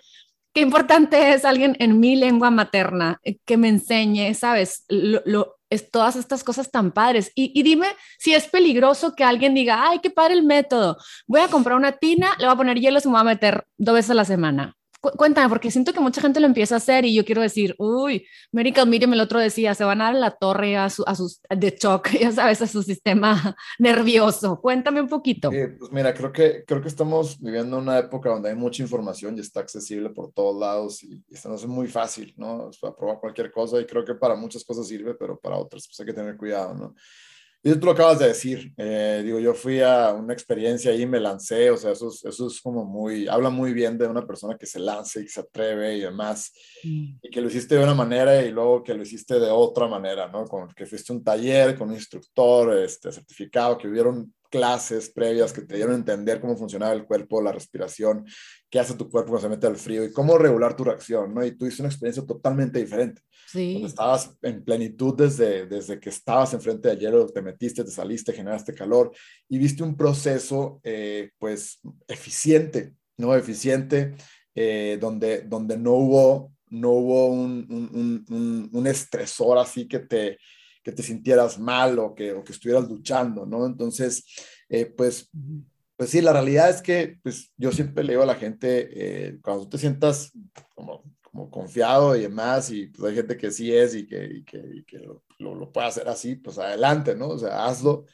[0.55, 4.87] Qué importante es alguien en mi lengua materna eh, que me enseñe, ¿sabes?
[4.89, 7.33] Lo, lo, es todas estas cosas tan padres.
[7.35, 10.97] Y, dime si es peligroso que alguien diga, ay, qué padre el método.
[11.27, 13.67] Voy a comprar una tina, le voy a poner hielo y me voy a meter
[13.77, 17.05] dos veces a la semana cuéntame, porque siento que mucha gente lo empieza a hacer
[17.05, 20.31] y yo quiero decir, uy, Medical Medium el otro decía, se van a dar la
[20.33, 24.61] torre a, su, a sus, de shock, ya sabes, a su sistema nervioso.
[24.61, 25.51] Cuéntame un poquito.
[25.51, 29.41] pues mira, creo que, creo que estamos viviendo una época donde hay mucha información y
[29.41, 32.71] está accesible por todos lados y, y esto no es muy fácil, ¿no?
[32.71, 35.87] Es para probar cualquier cosa y creo que para muchas cosas sirve, pero para otras
[35.87, 36.95] pues hay que tener cuidado, ¿no?
[37.67, 41.19] Y tú lo acabas de decir, eh, digo, yo fui a una experiencia y me
[41.19, 44.57] lancé, o sea, eso es, eso es como muy, habla muy bien de una persona
[44.57, 46.53] que se lance y se atreve y demás,
[46.85, 47.17] mm.
[47.23, 50.29] y que lo hiciste de una manera y luego que lo hiciste de otra manera,
[50.29, 50.45] ¿no?
[50.45, 55.63] Con que fuiste un taller con un instructor este, certificado, que hubieron clases previas que
[55.63, 58.25] te dieron a entender cómo funcionaba el cuerpo, la respiración,
[58.71, 61.45] qué hace tu cuerpo cuando se mete al frío y cómo regular tu reacción, ¿no?
[61.45, 63.23] Y tú hiciste una experiencia totalmente diferente.
[63.49, 63.75] Sí.
[63.75, 68.33] Donde estabas en plenitud desde, desde que estabas enfrente de hielo, te metiste, te saliste,
[68.33, 69.13] generaste calor
[69.49, 73.35] y viste un proceso, eh, pues, eficiente, ¿no?
[73.35, 74.15] Eficiente,
[74.55, 80.39] eh, donde, donde no hubo, no hubo un, un, un, un estresor así que te,
[80.87, 83.67] que te sintieras mal o que, o que estuvieras luchando, ¿no?
[83.67, 84.25] Entonces,
[84.69, 85.29] eh, pues,
[85.97, 89.39] pues sí, la realidad es que pues, yo siempre le digo a la gente, eh,
[89.43, 90.31] cuando tú te sientas
[90.77, 94.45] como, como confiado y demás, y pues hay gente que sí es y que, y
[94.45, 97.31] que, y que lo, lo, puede hacer así, pues adelante, ¿no?
[97.31, 98.05] O sea, hazlo.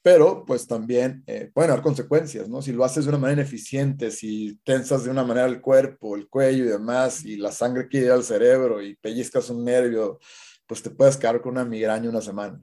[0.00, 2.62] Pero pues también eh, pueden haber consecuencias, ¿no?
[2.62, 6.28] Si lo haces de una manera ineficiente, si tensas de una manera el cuerpo, el
[6.28, 10.20] cuello y demás, y la sangre quiere ir al cerebro y pellizcas un nervio,
[10.66, 12.60] pues te puedes quedar con una migraña una semana.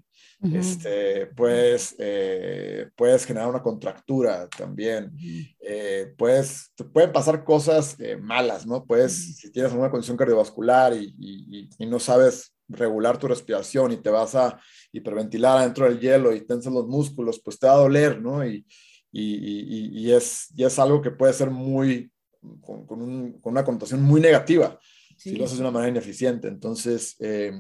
[0.54, 5.12] este, puedes, eh, puedes generar una contractura también.
[5.60, 8.84] eh, puedes, te pueden pasar cosas eh, malas, ¿no?
[8.86, 13.98] Puedes, si tienes alguna condición cardiovascular y, y, y, no sabes regular tu respiración y
[13.98, 14.60] te vas a
[14.92, 18.46] hiperventilar adentro del hielo y tensas los músculos, pues te va a doler, ¿no?
[18.46, 18.66] Y,
[19.12, 22.12] y es, es, algo que puede ser muy,
[22.62, 24.78] con, con, un, con una connotación muy negativa.
[25.18, 25.32] Sí.
[25.32, 26.48] si lo haces de una manera ineficiente.
[26.48, 27.52] Entonces, eh,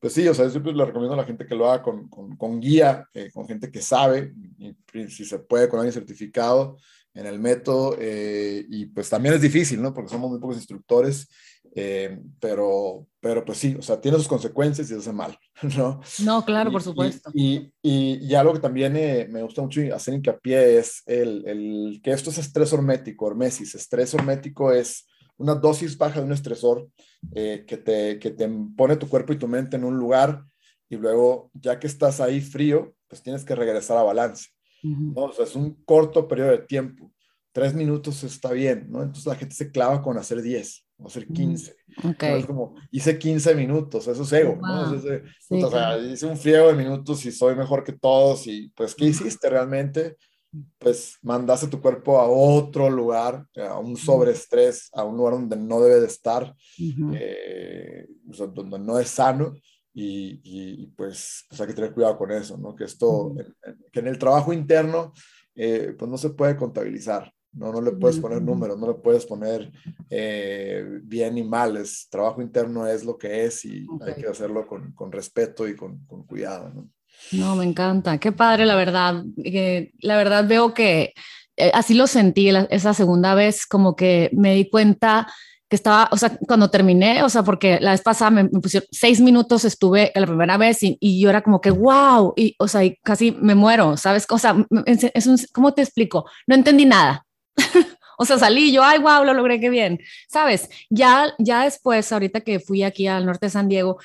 [0.00, 2.08] pues sí, o sea, yo siempre le recomiendo a la gente que lo haga con,
[2.08, 4.74] con, con guía, eh, con gente que sabe, y,
[5.08, 6.78] si se puede, con alguien certificado
[7.14, 7.96] en el método.
[7.98, 9.92] Eh, y pues también es difícil, ¿no?
[9.92, 11.28] Porque somos muy pocos instructores,
[11.74, 15.36] eh, pero, pero pues sí, o sea, tiene sus consecuencias y se hace mal,
[15.76, 16.00] ¿no?
[16.24, 17.30] No, claro, y, por supuesto.
[17.34, 22.00] Y, y, y, algo que también eh, me gusta mucho hacer hincapié es el, el,
[22.02, 23.74] que esto es estrés hormético, hormesis.
[23.74, 25.08] Estrés hormético es
[25.38, 26.88] una dosis baja de un estresor
[27.34, 30.44] eh, que, te, que te pone tu cuerpo y tu mente en un lugar
[30.88, 34.48] y luego, ya que estás ahí frío, pues tienes que regresar a balance.
[34.82, 35.14] Uh -huh.
[35.14, 35.22] ¿no?
[35.24, 37.12] O sea, es un corto periodo de tiempo.
[37.52, 39.02] Tres minutos está bien, ¿no?
[39.02, 41.74] Entonces la gente se clava con hacer 10 o hacer 15.
[42.10, 42.30] Okay.
[42.30, 42.36] ¿no?
[42.36, 44.62] Es como, hice 15 minutos, eso es ego, wow.
[44.62, 44.94] ¿no?
[44.94, 48.46] Es ese, sí, o sea, hice un friego de minutos y soy mejor que todos
[48.46, 50.16] y pues, ¿qué hiciste realmente?
[50.78, 55.80] Pues mandaste tu cuerpo a otro lugar, a un sobreestrés, a un lugar donde no
[55.80, 57.16] debe de estar, uh -huh.
[57.20, 59.54] eh, o sea, donde no es sano.
[59.94, 62.74] Y, y, pues, pues, hay que tener cuidado con eso, ¿no?
[62.76, 63.54] Que esto, uh -huh.
[63.64, 65.12] en, que en el trabajo interno,
[65.56, 67.72] eh, pues no se puede contabilizar, ¿no?
[67.72, 69.72] No le puedes poner números, no le puedes poner
[70.08, 74.14] eh, bien y mal, es, trabajo interno es lo que es y okay.
[74.14, 76.88] hay que hacerlo con, con respeto y con, con cuidado, ¿no?
[77.32, 78.18] No, me encanta.
[78.18, 79.22] Qué padre, la verdad.
[79.44, 81.14] Eh, la verdad veo que
[81.56, 85.26] eh, así lo sentí esa segunda vez, como que me di cuenta
[85.68, 88.88] que estaba, o sea, cuando terminé, o sea, porque la vez pasada me, me pusieron
[88.90, 92.68] seis minutos, estuve la primera vez y, y, yo era como que, wow, y, o
[92.68, 94.26] sea, y casi me muero, ¿sabes?
[94.30, 96.24] O sea, es, es un, ¿cómo te explico?
[96.46, 97.26] No entendí nada.
[98.18, 100.70] o sea, salí yo, ay, wow, lo logré, qué bien, ¿sabes?
[100.88, 103.98] Ya, ya después, ahorita que fui aquí al norte de San Diego,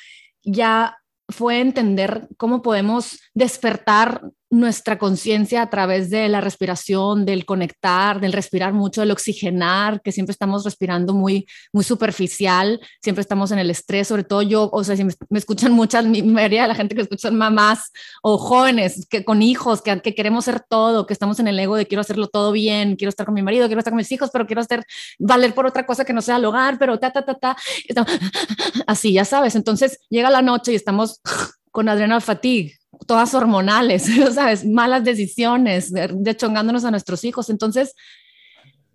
[0.43, 0.97] ya
[1.33, 4.21] fue entender cómo podemos despertar
[4.53, 10.11] nuestra conciencia a través de la respiración, del conectar, del respirar mucho, del oxigenar, que
[10.11, 14.83] siempre estamos respirando muy, muy superficial, siempre estamos en el estrés, sobre todo yo, o
[14.83, 19.07] sea, si me, escuchan muchas, mi mayoría de la gente que escuchan mamás o jóvenes
[19.09, 22.01] que con hijos, que, que queremos ser todo, que estamos en el ego de quiero
[22.01, 24.61] hacerlo todo bien, quiero estar con mi marido, quiero estar con mis hijos, pero quiero
[24.61, 24.85] hacer
[25.17, 27.57] valer por otra cosa que no sea el hogar, pero ta, ta, ta, ta,
[28.85, 29.55] así, ya sabes.
[29.55, 31.21] Entonces llega la noche y estamos
[31.71, 34.65] con adrenal fatigue todas hormonales, ¿sabes?
[34.65, 37.49] Malas decisiones, dechongándonos a nuestros hijos.
[37.49, 37.95] Entonces,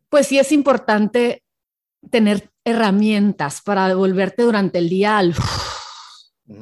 [0.08, 1.42] pues sí es importante
[2.10, 5.34] tener herramientas para devolverte durante el día al,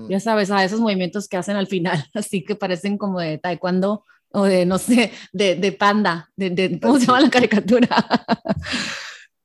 [0.08, 4.04] ya sabes, a esos movimientos que hacen al final, así que parecen como de taekwondo
[4.32, 7.88] o de, no sé, de, de panda, de, de, ¿cómo se llama la caricatura?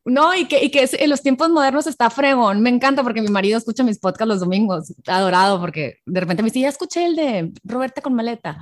[0.03, 2.61] No, y que, y que en los tiempos modernos está fregón.
[2.61, 4.93] Me encanta porque mi marido escucha mis podcasts los domingos.
[5.05, 8.57] Adorado porque de repente me dice, ya escuché el de Roberta con maleta.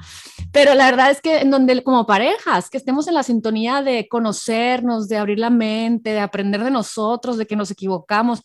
[0.52, 4.10] Pero la verdad es que en donde como parejas, que estemos en la sintonía de
[4.10, 8.42] conocernos, de abrir la mente, de aprender de nosotros, de que nos equivocamos.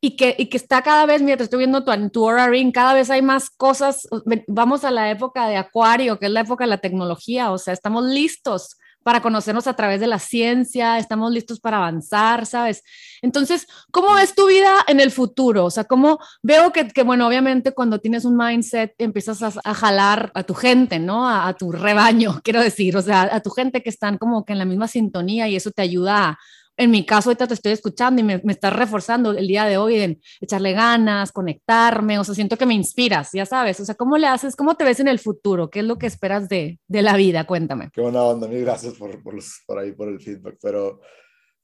[0.00, 2.72] Y que, y que está cada vez, mira, te estoy viendo tu, tu Aura Ring,
[2.72, 4.08] cada vez hay más cosas.
[4.48, 7.52] Vamos a la época de Acuario, que es la época de la tecnología.
[7.52, 12.46] O sea, estamos listos para conocernos a través de la ciencia, estamos listos para avanzar,
[12.46, 12.82] ¿sabes?
[13.22, 15.66] Entonces, ¿cómo ves tu vida en el futuro?
[15.66, 20.42] O sea, ¿cómo veo que, bueno, obviamente cuando tienes un mindset empiezas a, jalar a
[20.42, 21.28] tu gente, ¿no?
[21.28, 24.54] A, a, tu rebaño, quiero decir, o sea, a tu gente que están como que
[24.54, 26.38] en la misma sintonía y eso te ayuda a
[26.76, 29.76] en mi caso, ahorita te estoy escuchando y me, me estás reforzando el día de
[29.76, 33.94] hoy en echarle ganas, conectarme, o sea, siento que me inspiras, ya sabes, o sea,
[33.94, 34.56] ¿cómo le haces?
[34.56, 35.70] ¿Cómo te ves en el futuro?
[35.70, 37.44] ¿Qué es lo que esperas de, de la vida?
[37.44, 37.90] Cuéntame.
[37.92, 41.00] Qué buena onda, mil gracias por, por, por ahí, por el feedback, pero,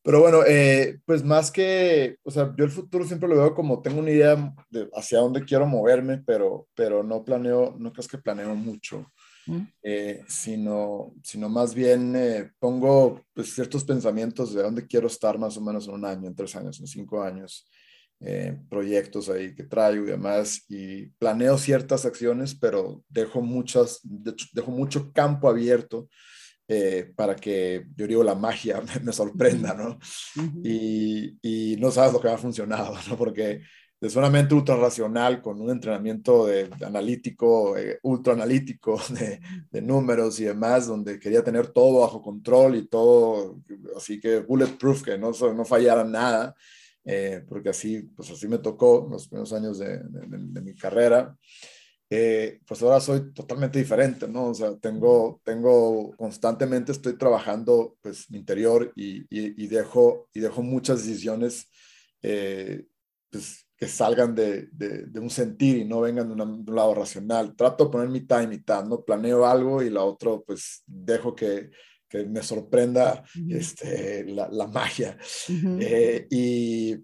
[0.02, 3.82] pero bueno, eh, pues más que, o sea, yo el futuro siempre lo veo como
[3.82, 8.18] tengo una idea de hacia dónde quiero moverme, pero, pero no planeo, no creo que
[8.18, 9.10] planeo mucho.
[9.82, 15.56] Eh, sino, sino más bien eh, pongo pues, ciertos pensamientos de dónde quiero estar más
[15.56, 17.68] o menos en un año, en tres años, en cinco años,
[18.20, 24.70] eh, proyectos ahí que traigo y demás, y planeo ciertas acciones, pero dejo, muchas, dejo
[24.70, 26.08] mucho campo abierto
[27.16, 29.98] para que, yo digo, la magia me, sorprenda, ¿no?
[30.62, 33.16] y, y, no sabes lo que ha funcionado, ¿no?
[33.16, 33.62] Porque
[34.00, 40.40] de solamente ultra racional con un entrenamiento de, analítico, eh, ultra analítico de, de, números
[40.40, 43.60] y demás, donde quería tener todo bajo control y todo,
[43.96, 46.54] así que bulletproof, que no, no fallara nada,
[47.04, 51.36] eh, porque así, pues así me tocó los primeros años de, de mi carrera.
[52.12, 54.46] Eh, pues ahora soy totalmente diferente, ¿no?
[54.46, 60.40] O sea, tengo, tengo constantemente estoy trabajando pues mi interior y, y, y dejo, y
[60.40, 61.68] dejo muchas decisiones
[63.30, 67.56] pues que salgan de, de, un sentir y no vengan de, un lado racional.
[67.56, 69.02] Trato de poner mitad y mitad, ¿no?
[69.02, 71.70] Planeo algo y la otra, pues dejo que,
[72.06, 75.16] que me sorprenda este, la, la magia.
[75.80, 76.94] Eh, y,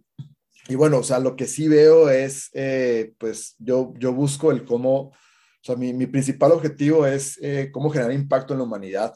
[0.68, 4.66] y, bueno, o sea, lo que sí veo es, eh, pues yo, yo busco el
[4.66, 5.14] cómo, o
[5.62, 9.14] sea, mi, mi principal objetivo es eh, cómo generar impacto en la humanidad.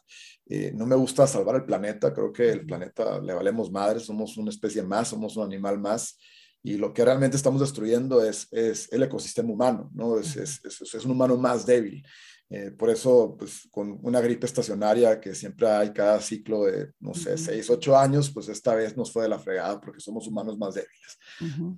[0.72, 4.48] no me gusta salvar el planeta, creo que el planeta le valemos madre, somos una
[4.48, 6.16] especie más, somos un animal más
[6.62, 10.18] y lo que realmente estamos destruyendo es, es el ecosistema humano, ¿no?
[10.18, 12.04] Es, es, es, un humano más débil.
[12.52, 17.14] Eh, por eso, pues con una gripe estacionaria que siempre hay cada ciclo de, no
[17.14, 20.58] sé, seis, ocho años, pues esta vez nos fue de la fregada porque somos humanos
[20.58, 21.18] más débiles.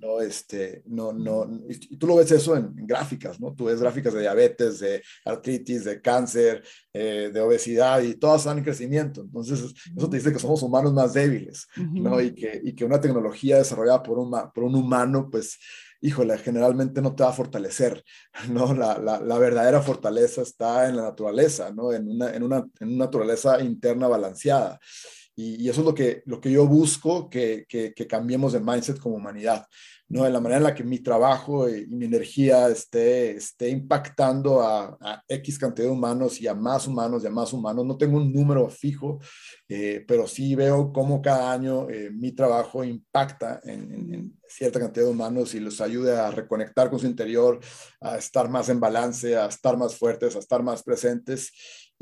[0.01, 3.53] No, este, no, no, y, tú lo ves eso en, gráficas, ¿no?
[3.53, 8.57] Tú ves gráficas de diabetes, de artritis, de cáncer, eh, de obesidad y todas están
[8.57, 9.21] en crecimiento.
[9.21, 9.61] Entonces,
[9.95, 12.19] eso te dice que somos humanos más débiles, ¿no?
[12.19, 15.59] Y que, y que una tecnología desarrollada por un, por un humano, pues
[16.03, 18.03] híjole, generalmente no te va a fortalecer,
[18.49, 18.73] ¿no?
[18.73, 21.93] La, la, la verdadera fortaleza está en la naturaleza, ¿no?
[21.93, 24.79] En una, en una, en una naturaleza interna balanceada.
[25.35, 28.59] Y, y, eso es lo que, lo que yo busco, que, que, que cambiemos de
[28.59, 29.65] mindset como humanidad.
[30.13, 30.27] ¿no?
[30.27, 34.97] En la manera en la que mi trabajo y, mi energía esté, esté impactando a,
[35.27, 37.85] X cantidad de humanos y a más humanos y a más humanos.
[37.85, 39.19] No tengo un número fijo,
[39.67, 45.07] eh, pero sí veo cómo cada año eh, mi trabajo impacta en, en, cierta cantidad
[45.07, 47.59] de humanos y los ayuda a reconectar con su interior,
[47.99, 51.51] a estar más en balance, a estar más fuertes, a estar más presentes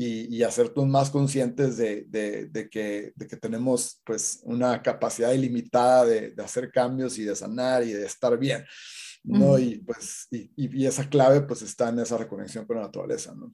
[0.02, 6.06] y, y hacernos más conscientes de, de, que, de, que, tenemos pues una capacidad ilimitada
[6.06, 8.66] de, hacer cambios y de sanar y de estar bien.
[9.24, 9.60] ¿no?
[9.60, 13.54] Y pues, y, y, esa clave pues está en esa reconexión con la naturaleza, ¿no?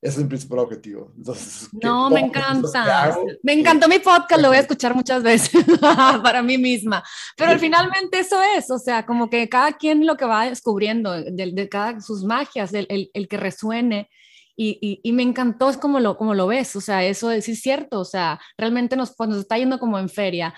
[0.00, 1.12] Ese es mi principal objetivo.
[1.16, 3.18] Entonces, no, me encanta.
[3.42, 7.02] Me encantó mi podcast, lo voy a escuchar muchas veces para mí misma.
[7.36, 11.52] Pero finalmente eso es, o sea, como que cada quien lo que va descubriendo, de,
[11.52, 14.08] de cada sus magias, el, el, el que resuene
[14.62, 17.60] y, y, me encantó es como lo, como lo ves, o sea, eso es, es
[17.60, 20.52] cierto, o sea, realmente nos, cuando se está yendo como en feria,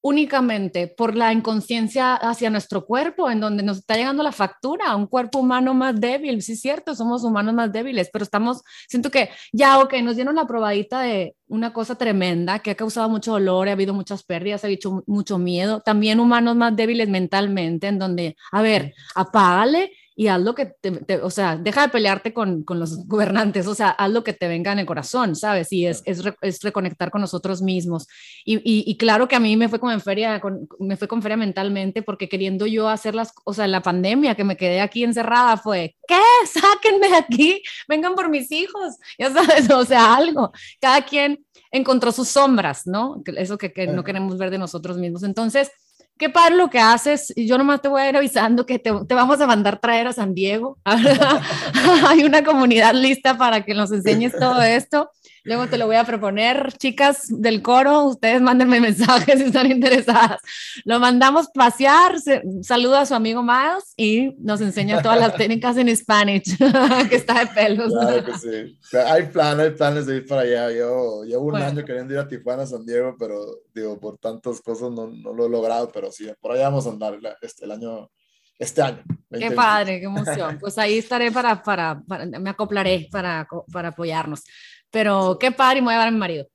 [0.00, 5.08] únicamente por la inconsciencia hacia nuestro cuerpo, en donde nos está llegando la factura, un
[5.08, 9.30] cuerpo humano más débil, sí es cierto, somos humanos más débiles, pero estamos, siento que
[9.52, 13.68] ya, ok, nos dieron la probadita de una cosa tremenda que ha causado mucho dolor,
[13.68, 18.36] ha habido muchas pérdidas, ha habido mucho miedo, también humanos más débiles mentalmente, en donde,
[18.52, 22.80] a ver, apágale y haz lo que te, o sea, deja de pelearte con, con,
[22.80, 25.72] los gobernantes, o sea, haz lo que te venga en el corazón, ¿sabes?
[25.72, 28.08] Y es, es, es reconectar con nosotros mismos.
[28.44, 31.22] Y, y, claro que a mí me fue como en feria, con, me fue con
[31.22, 35.04] feria mentalmente, porque queriendo yo hacer las, o sea, la pandemia que me quedé aquí
[35.04, 36.18] encerrada fue, ¿qué?
[36.52, 40.50] Sáquenme de aquí, vengan por mis hijos, ya sabes, o sea, algo.
[40.80, 43.22] Cada quien encontró sus sombras, ¿no?
[43.36, 45.22] Eso que, que no queremos ver de nosotros mismos.
[45.22, 45.70] Entonces,
[46.18, 47.32] qué padre lo que haces.
[47.36, 50.12] Yo nomás te voy a ir avisando que te, te vamos a mandar traer a
[50.12, 50.78] San Diego.
[52.08, 55.10] Hay una comunidad lista para que nos enseñes todo esto.
[55.44, 60.40] Luego te lo voy a proponer, chicas del coro, ustedes mándenme mensajes si están interesadas.
[60.84, 62.16] Lo mandamos pasear,
[62.62, 66.56] saluda a su amigo Miles y nos enseña todas las técnicas en Spanish,
[67.08, 67.92] que está de pelos.
[67.92, 68.78] Claro que sí.
[68.96, 70.70] hay planes, hay planes de ir para allá.
[70.72, 73.40] Yo llevo un año queriendo ir a Tijuana, San Diego, pero
[73.74, 76.90] digo, por tantas cosas no, no lo he logrado, pero sí, por allá vamos a
[76.90, 78.10] andar este, el año
[78.58, 79.02] este año.
[79.30, 80.58] Qué padre, qué emoción.
[80.58, 84.42] Pues ahí estaré para, para, para me acoplaré para, para apoyarnos.
[84.90, 86.46] Pero qué padre, y me voy a dar a mi marido.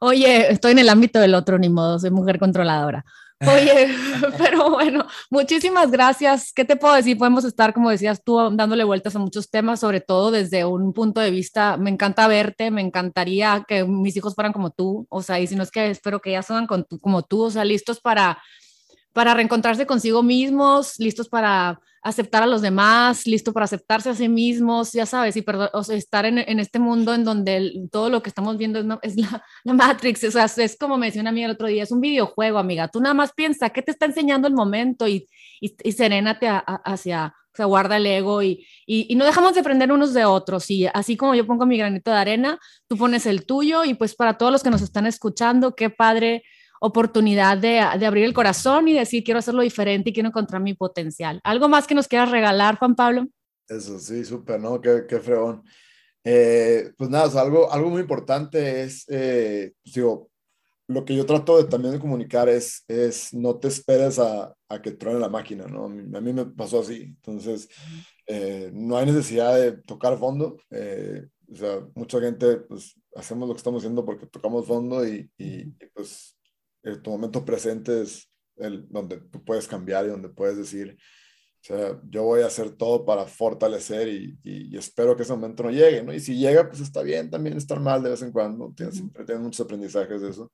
[0.00, 3.04] Oye, estoy en el ámbito del otro, ni modo, soy mujer controladora.
[3.46, 3.94] Oye,
[4.36, 6.52] pero bueno, muchísimas gracias.
[6.52, 7.16] ¿Qué te puedo decir?
[7.16, 11.20] Podemos estar, como decías tú, dándole vueltas a muchos temas, sobre todo desde un punto
[11.20, 15.38] de vista, me encanta verte, me encantaría que mis hijos fueran como tú, o sea,
[15.38, 18.38] y si no es que espero que ya sean como tú, o sea, listos para
[19.18, 24.28] para reencontrarse consigo mismos, listos para aceptar a los demás, listos para aceptarse a sí
[24.28, 28.22] mismos, ya sabes, y o sea, estar en, en, este mundo en donde todo lo
[28.22, 29.16] que estamos viendo es, es
[29.64, 32.00] la, Matrix, o sea, es como me decía una amiga el otro día, es un
[32.00, 35.28] videojuego, amiga, tú nada más piensa qué te está enseñando el momento y,
[35.60, 39.90] y, y serénate hacia, o sea, guarda el ego y, y, no dejamos de aprender
[39.90, 40.70] unos de otros.
[40.70, 44.14] Y así como yo pongo mi granito de arena, tú pones el tuyo y pues
[44.14, 46.44] para todos los que nos están escuchando, qué padre
[46.80, 50.74] oportunidad de, de, abrir el corazón y decir, quiero hacerlo diferente y quiero encontrar mi
[50.74, 51.40] potencial.
[51.44, 53.26] ¿Algo más que nos quieras regalar, Juan Pablo?
[53.68, 54.80] Eso sí, súper, ¿no?
[54.80, 55.62] Qué, qué fregón.
[56.24, 60.30] Eh, pues nada, algo, algo muy importante es, eh, pues digo,
[60.86, 64.82] lo que yo trato de, también de comunicar es, es no te esperes a, a
[64.82, 65.84] que truene la máquina, ¿no?
[65.84, 67.02] A mí, a mí me pasó así.
[67.02, 67.68] Entonces,
[68.26, 70.56] eh, no hay necesidad de tocar fondo.
[70.70, 75.60] o sea, mucha gente, pues, hacemos lo que estamos haciendo porque tocamos fondo y, y,
[75.60, 76.37] y pues
[76.96, 80.96] tu momento presente es el donde tú puedes cambiar y donde puedes decir,
[81.60, 85.64] o sea, yo voy a hacer todo para fortalecer y, y, espero que ese momento
[85.64, 86.12] no llegue, ¿no?
[86.14, 89.24] Y si llega, pues está bien también estar mal de vez en cuando, tienes, siempre
[89.24, 90.52] tienes muchos aprendizajes de eso,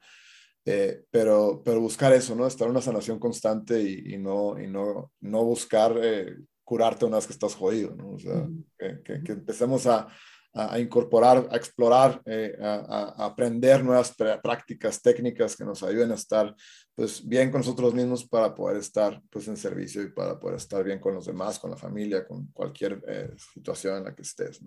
[0.64, 2.47] eh, pero, pero buscar eso, ¿no?
[2.47, 7.16] Estar en una sanación constante y, y no, y no, no buscar eh, curarte una
[7.16, 8.12] vez que estás jodido, ¿no?
[8.12, 10.09] O sea, que, que, que empecemos a,
[10.55, 16.55] a, incorporar, a explorar, eh, a, aprender nuevas prácticas, técnicas que nos ayuden a estar
[16.94, 20.84] pues bien con nosotros mismos para poder estar pues en servicio y para poder estar
[20.84, 24.61] bien con los demás, con la familia, con cualquier eh, situación en la que estés.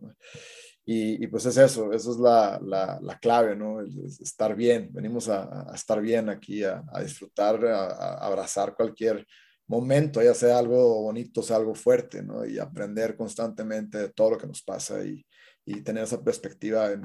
[0.90, 3.82] Y, pues es eso, eso es la, la, la clave, ¿no?
[3.82, 9.28] estar bien, venimos a, a estar bien aquí, a, disfrutar, a, abrazar cualquier
[9.68, 12.46] momento, ya sea algo bonito, sea algo fuerte, ¿no?
[12.46, 15.26] Y aprender constantemente de todo lo que nos pasa y,
[15.68, 17.02] y tener esa perspectiva en,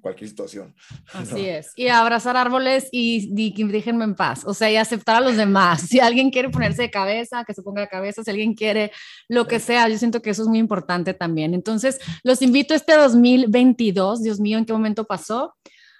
[0.00, 0.74] cualquier situación.
[1.12, 1.72] Así es.
[1.74, 4.44] Y abrazar árboles y, y, déjenme en paz.
[4.46, 5.82] O sea, y aceptar a los demás.
[5.88, 8.22] Si alguien quiere ponerse de cabeza, que se ponga de cabeza.
[8.22, 8.92] Si alguien quiere
[9.28, 11.52] lo que sea, yo siento que eso es muy importante también.
[11.52, 14.22] Entonces, los invito a este 2022.
[14.22, 15.56] Dios mío, ¿en qué momento pasó?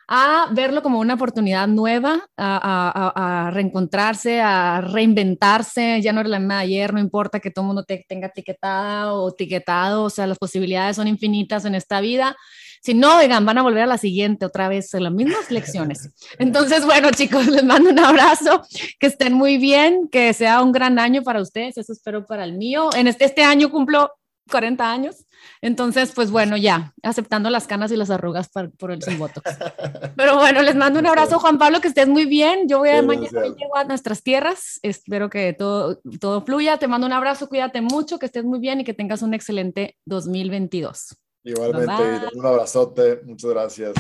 [0.09, 6.01] A verlo como una oportunidad nueva, a, reencontrarse, a reinventarse.
[6.01, 8.29] Ya no eres la misma de ayer, no importa que todo el mundo te tenga
[8.29, 12.35] etiquetada o etiquetado, o sea, las posibilidades son infinitas en esta vida.
[12.81, 16.11] Si no, oigan, van a volver a la siguiente otra vez, las mismas lecciones.
[16.39, 18.63] Entonces, bueno, chicos, les mando un abrazo,
[18.99, 22.55] que estén muy bien, que sea un gran año para ustedes, eso espero para el
[22.55, 22.89] mío.
[22.97, 24.11] En este, este año cumplo
[24.49, 25.27] 40 años.
[25.61, 29.51] Entonces, pues bueno, ya, aceptando las canas y las arrugas por, el sin botox.
[30.17, 32.69] Pero bueno, les mando un abrazo, Juan Pablo, que estés muy bien.
[32.69, 34.81] Yo voy a mañana llego a nuestras tierras.
[34.83, 36.79] Espero que todo, todo fluya.
[36.79, 39.97] Te mando un abrazo, cuídate mucho, que estés muy bien y que tengas un excelente
[40.07, 41.17] 2022.
[41.45, 43.21] Igualmente, un abrazote.
[43.25, 43.95] Muchas gracias.